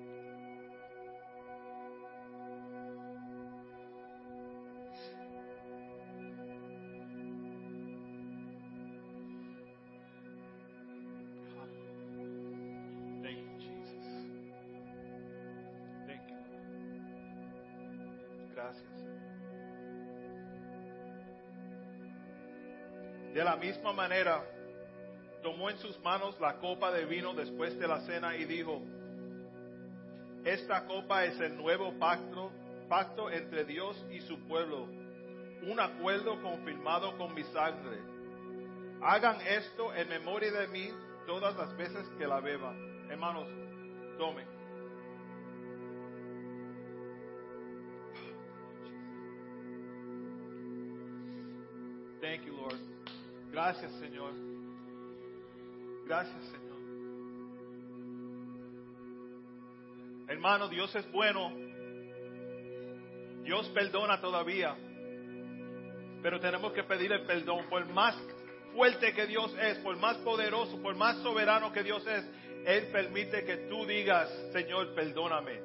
La 23.55 23.61
misma 23.61 23.93
manera, 23.93 24.43
tomó 25.41 25.69
en 25.69 25.77
sus 25.77 25.97
manos 26.01 26.37
la 26.41 26.57
copa 26.57 26.91
de 26.91 27.05
vino 27.05 27.33
después 27.33 27.79
de 27.79 27.87
la 27.87 28.01
cena 28.01 28.35
y 28.35 28.43
dijo, 28.43 28.81
esta 30.43 30.85
copa 30.85 31.23
es 31.23 31.39
el 31.39 31.55
nuevo 31.55 31.97
pacto, 31.97 32.51
pacto 32.89 33.31
entre 33.31 33.63
Dios 33.63 33.95
y 34.11 34.19
su 34.19 34.37
pueblo, 34.49 34.89
un 35.63 35.79
acuerdo 35.79 36.41
confirmado 36.41 37.17
con 37.17 37.33
mi 37.33 37.43
sangre. 37.45 37.97
Hagan 39.01 39.39
esto 39.47 39.93
en 39.93 40.09
memoria 40.09 40.51
de 40.51 40.67
mí 40.67 40.89
todas 41.25 41.55
las 41.55 41.75
veces 41.77 42.05
que 42.17 42.27
la 42.27 42.41
beban. 42.41 43.09
Hermanos, 43.09 43.47
tomen. 44.17 44.47
Gracias, 53.55 53.89
Señor. 54.01 54.33
Gracias, 56.05 56.43
Señor. 56.51 56.77
Hermano, 60.27 60.67
Dios 60.67 60.93
es 60.93 61.09
bueno. 61.09 61.53
Dios 63.43 63.69
perdona 63.69 64.19
todavía. 64.19 64.75
Pero 66.21 66.41
tenemos 66.41 66.73
que 66.73 66.83
pedirle 66.83 67.19
perdón. 67.19 67.69
Por 67.69 67.85
más 67.93 68.21
fuerte 68.73 69.13
que 69.13 69.25
Dios 69.25 69.55
es, 69.61 69.77
por 69.77 69.95
más 69.95 70.17
poderoso, 70.17 70.77
por 70.81 70.95
más 70.95 71.15
soberano 71.23 71.71
que 71.71 71.81
Dios 71.81 72.05
es, 72.05 72.25
Él 72.65 72.87
permite 72.91 73.45
que 73.45 73.55
tú 73.69 73.85
digas, 73.85 74.29
Señor, 74.51 74.93
perdóname. 74.93 75.61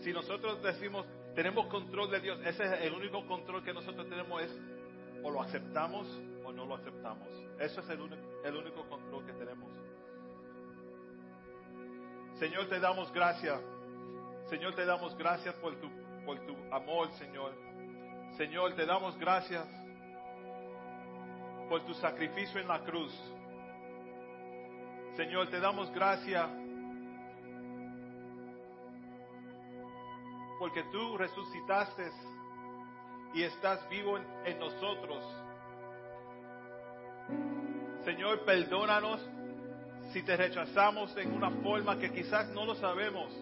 Si 0.00 0.14
nosotros 0.14 0.62
decimos, 0.62 1.04
tenemos 1.34 1.66
control 1.66 2.10
de 2.10 2.20
Dios, 2.20 2.40
ese 2.46 2.64
es 2.64 2.72
el 2.84 2.94
único 2.94 3.26
control 3.26 3.62
que 3.62 3.74
nosotros 3.74 4.08
tenemos 4.08 4.42
es 4.42 4.50
o 5.22 5.30
lo 5.30 5.42
aceptamos 5.42 6.06
o 6.44 6.52
no 6.52 6.66
lo 6.66 6.74
aceptamos. 6.74 7.28
Eso 7.58 7.80
es 7.80 7.90
el 7.90 8.00
único, 8.00 8.22
el 8.44 8.56
único 8.56 8.88
control 8.88 9.24
que 9.26 9.32
tenemos. 9.32 9.70
Señor, 12.38 12.68
te 12.68 12.80
damos 12.80 13.12
gracias. 13.12 13.60
Señor, 14.48 14.74
te 14.74 14.84
damos 14.84 15.16
gracias 15.16 15.54
por 15.56 15.76
tu 15.76 15.88
por 16.24 16.38
tu 16.40 16.54
amor, 16.72 17.10
Señor. 17.12 17.52
Señor, 18.36 18.74
te 18.74 18.86
damos 18.86 19.18
gracias 19.18 19.66
por 21.68 21.84
tu 21.84 21.94
sacrificio 21.94 22.60
en 22.60 22.68
la 22.68 22.80
cruz. 22.84 23.12
Señor, 25.16 25.48
te 25.50 25.60
damos 25.60 25.90
gracias 25.92 26.48
porque 30.58 30.82
tú 30.92 31.16
resucitaste 31.16 32.10
y 33.34 33.42
estás 33.42 33.88
vivo 33.88 34.18
en, 34.44 34.58
nosotros. 34.58 35.24
Señor, 38.04 38.44
perdónanos 38.44 39.20
si 40.12 40.22
te 40.22 40.36
rechazamos 40.36 41.16
en 41.16 41.32
una 41.32 41.50
forma 41.62 41.98
que 41.98 42.10
quizás 42.10 42.48
no 42.48 42.64
lo 42.64 42.74
sabemos. 42.74 43.32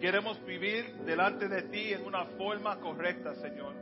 Queremos 0.00 0.44
vivir 0.44 0.94
delante 1.06 1.48
de 1.48 1.62
ti 1.62 1.92
en 1.92 2.04
una 2.04 2.26
forma 2.36 2.78
correcta, 2.80 3.34
Señor. 3.36 3.72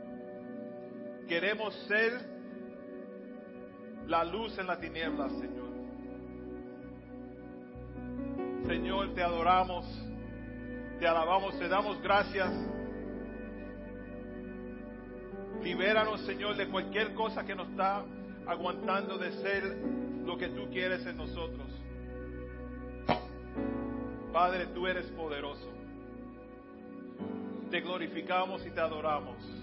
Queremos 1.27 1.73
ser 1.87 2.13
la 4.07 4.23
luz 4.23 4.57
en 4.57 4.67
la 4.67 4.79
tiniebla, 4.79 5.29
Señor. 5.29 5.73
Señor, 8.65 9.13
te 9.13 9.21
adoramos, 9.21 9.85
te 10.99 11.07
alabamos, 11.07 11.57
te 11.59 11.67
damos 11.67 12.01
gracias. 12.01 12.72
Libéranos, 15.63 16.19
Señor, 16.25 16.57
de 16.57 16.67
cualquier 16.67 17.13
cosa 17.13 17.45
que 17.45 17.55
nos 17.55 17.69
está 17.69 18.03
aguantando 18.45 19.17
de 19.17 19.31
ser 19.31 19.63
lo 20.25 20.37
que 20.37 20.49
tú 20.49 20.69
quieres 20.69 21.05
en 21.05 21.15
nosotros. 21.15 21.67
Padre, 24.33 24.67
tú 24.67 24.87
eres 24.87 25.05
poderoso. 25.11 25.69
Te 27.71 27.79
glorificamos 27.79 28.65
y 28.65 28.71
te 28.71 28.81
adoramos. 28.81 29.62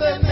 the 0.00 0.29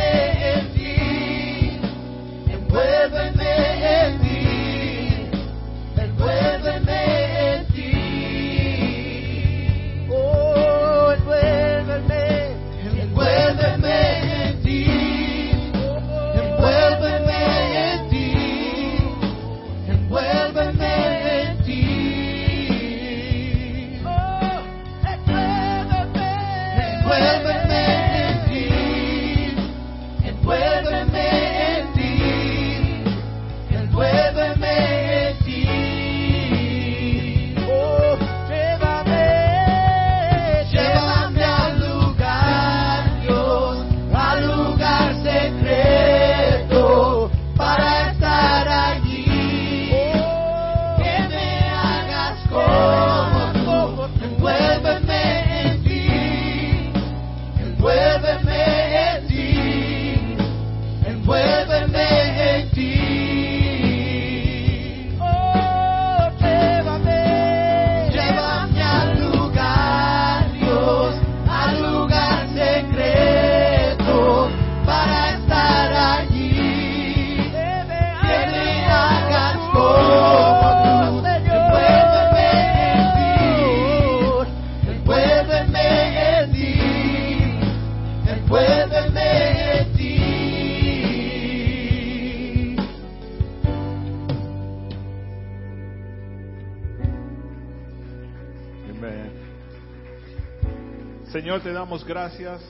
Señor, 101.32 101.60
te 101.60 101.72
damos 101.72 102.04
gracias. 102.04 102.62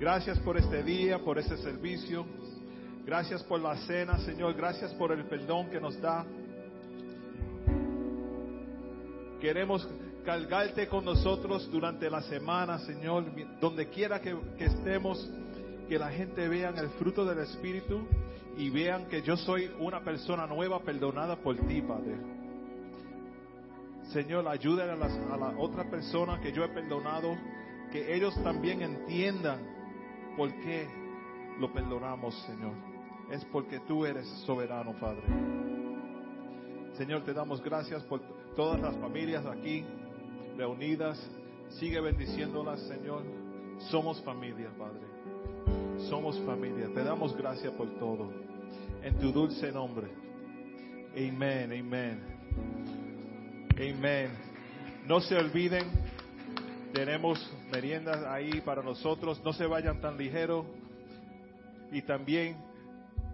Gracias 0.00 0.38
por 0.38 0.56
este 0.56 0.82
día, 0.82 1.18
por 1.18 1.38
este 1.38 1.56
servicio. 1.58 2.24
Gracias 3.04 3.42
por 3.42 3.60
la 3.60 3.76
cena, 3.78 4.18
Señor. 4.20 4.54
Gracias 4.54 4.92
por 4.94 5.12
el 5.12 5.24
perdón 5.24 5.68
que 5.70 5.80
nos 5.80 6.00
da. 6.00 6.24
Queremos 9.40 9.88
cargarte 10.24 10.88
con 10.88 11.04
nosotros 11.04 11.70
durante 11.70 12.08
la 12.08 12.22
semana, 12.22 12.78
Señor. 12.78 13.24
Donde 13.60 13.88
quiera 13.88 14.20
que, 14.20 14.36
que 14.56 14.64
estemos, 14.64 15.30
que 15.88 15.98
la 15.98 16.10
gente 16.10 16.48
vea 16.48 16.70
el 16.70 16.88
fruto 16.90 17.24
del 17.24 17.40
Espíritu 17.40 18.06
y 18.56 18.70
vean 18.70 19.06
que 19.08 19.22
yo 19.22 19.36
soy 19.36 19.70
una 19.78 20.00
persona 20.00 20.46
nueva, 20.46 20.80
perdonada 20.80 21.36
por 21.36 21.56
ti, 21.56 21.82
Padre. 21.82 22.37
Señor, 24.12 24.48
ayúdale 24.48 24.92
a, 24.92 24.96
las, 24.96 25.12
a 25.30 25.36
la 25.36 25.58
otra 25.58 25.84
persona 25.90 26.40
que 26.40 26.52
yo 26.52 26.64
he 26.64 26.68
perdonado, 26.68 27.36
que 27.92 28.14
ellos 28.14 28.34
también 28.42 28.82
entiendan 28.82 29.60
por 30.36 30.52
qué 30.60 30.88
lo 31.58 31.72
perdonamos, 31.72 32.34
Señor. 32.46 32.72
Es 33.30 33.44
porque 33.46 33.80
tú 33.80 34.06
eres 34.06 34.26
soberano, 34.46 34.94
Padre. 34.98 35.22
Señor, 36.96 37.22
te 37.24 37.34
damos 37.34 37.62
gracias 37.62 38.02
por 38.04 38.20
todas 38.56 38.80
las 38.80 38.96
familias 38.96 39.44
aquí 39.44 39.84
reunidas. 40.56 41.18
Sigue 41.78 42.00
bendiciéndolas, 42.00 42.80
Señor. 42.88 43.22
Somos 43.90 44.22
familia, 44.22 44.70
Padre. 44.78 45.06
Somos 46.08 46.40
familia. 46.40 46.88
Te 46.94 47.04
damos 47.04 47.36
gracias 47.36 47.72
por 47.74 47.88
todo. 47.98 48.32
En 49.02 49.18
tu 49.18 49.32
dulce 49.32 49.70
nombre. 49.70 50.08
Amén, 51.14 51.72
amén. 51.78 52.97
Amén. 53.80 54.30
No 55.06 55.20
se 55.20 55.36
olviden, 55.36 55.84
tenemos 56.92 57.38
meriendas 57.70 58.24
ahí 58.24 58.60
para 58.62 58.82
nosotros. 58.82 59.40
No 59.44 59.52
se 59.52 59.66
vayan 59.66 60.00
tan 60.00 60.16
ligero. 60.18 60.66
Y 61.92 62.02
también, 62.02 62.56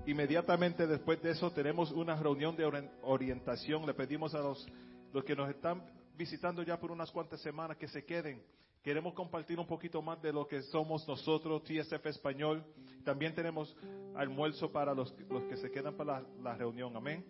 inmediatamente 0.07 0.87
después 0.87 1.21
de 1.23 1.31
eso, 1.31 1.51
tenemos 1.53 1.91
una 1.93 2.15
reunión 2.17 2.55
de 2.57 2.67
ori- 2.67 2.91
orientación. 3.03 3.87
Le 3.87 3.95
pedimos 3.95 4.35
a 4.35 4.39
los, 4.41 4.67
los 5.13 5.25
que 5.25 5.35
nos 5.35 5.49
están 5.49 5.83
visitando 6.17 6.63
ya 6.63 6.79
por 6.79 6.93
unas 6.93 7.11
cuantas 7.11 7.41
semanas 7.41 7.77
que 7.79 7.89
se 7.89 8.05
queden. 8.05 8.43
Queremos 8.83 9.15
compartir 9.15 9.59
un 9.59 9.67
poquito 9.67 10.03
más 10.03 10.21
de 10.21 10.31
lo 10.31 10.47
que 10.47 10.61
somos 10.65 11.09
nosotros, 11.09 11.65
TSF 11.65 12.05
Español. 12.07 12.63
También 13.03 13.35
tenemos 13.35 13.75
almuerzo 14.15 14.71
para 14.71 14.93
los, 14.93 15.13
los 15.31 15.45
que 15.45 15.57
se 15.57 15.71
quedan 15.71 15.97
para 15.97 16.21
la, 16.21 16.27
la 16.43 16.55
reunión. 16.55 16.95
Amén. 16.95 17.25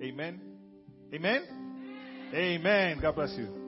Amén. 0.00 0.40
Amén. 1.12 1.69
Amen. 2.32 2.98
God 3.00 3.14
bless 3.16 3.32
you. 3.36 3.59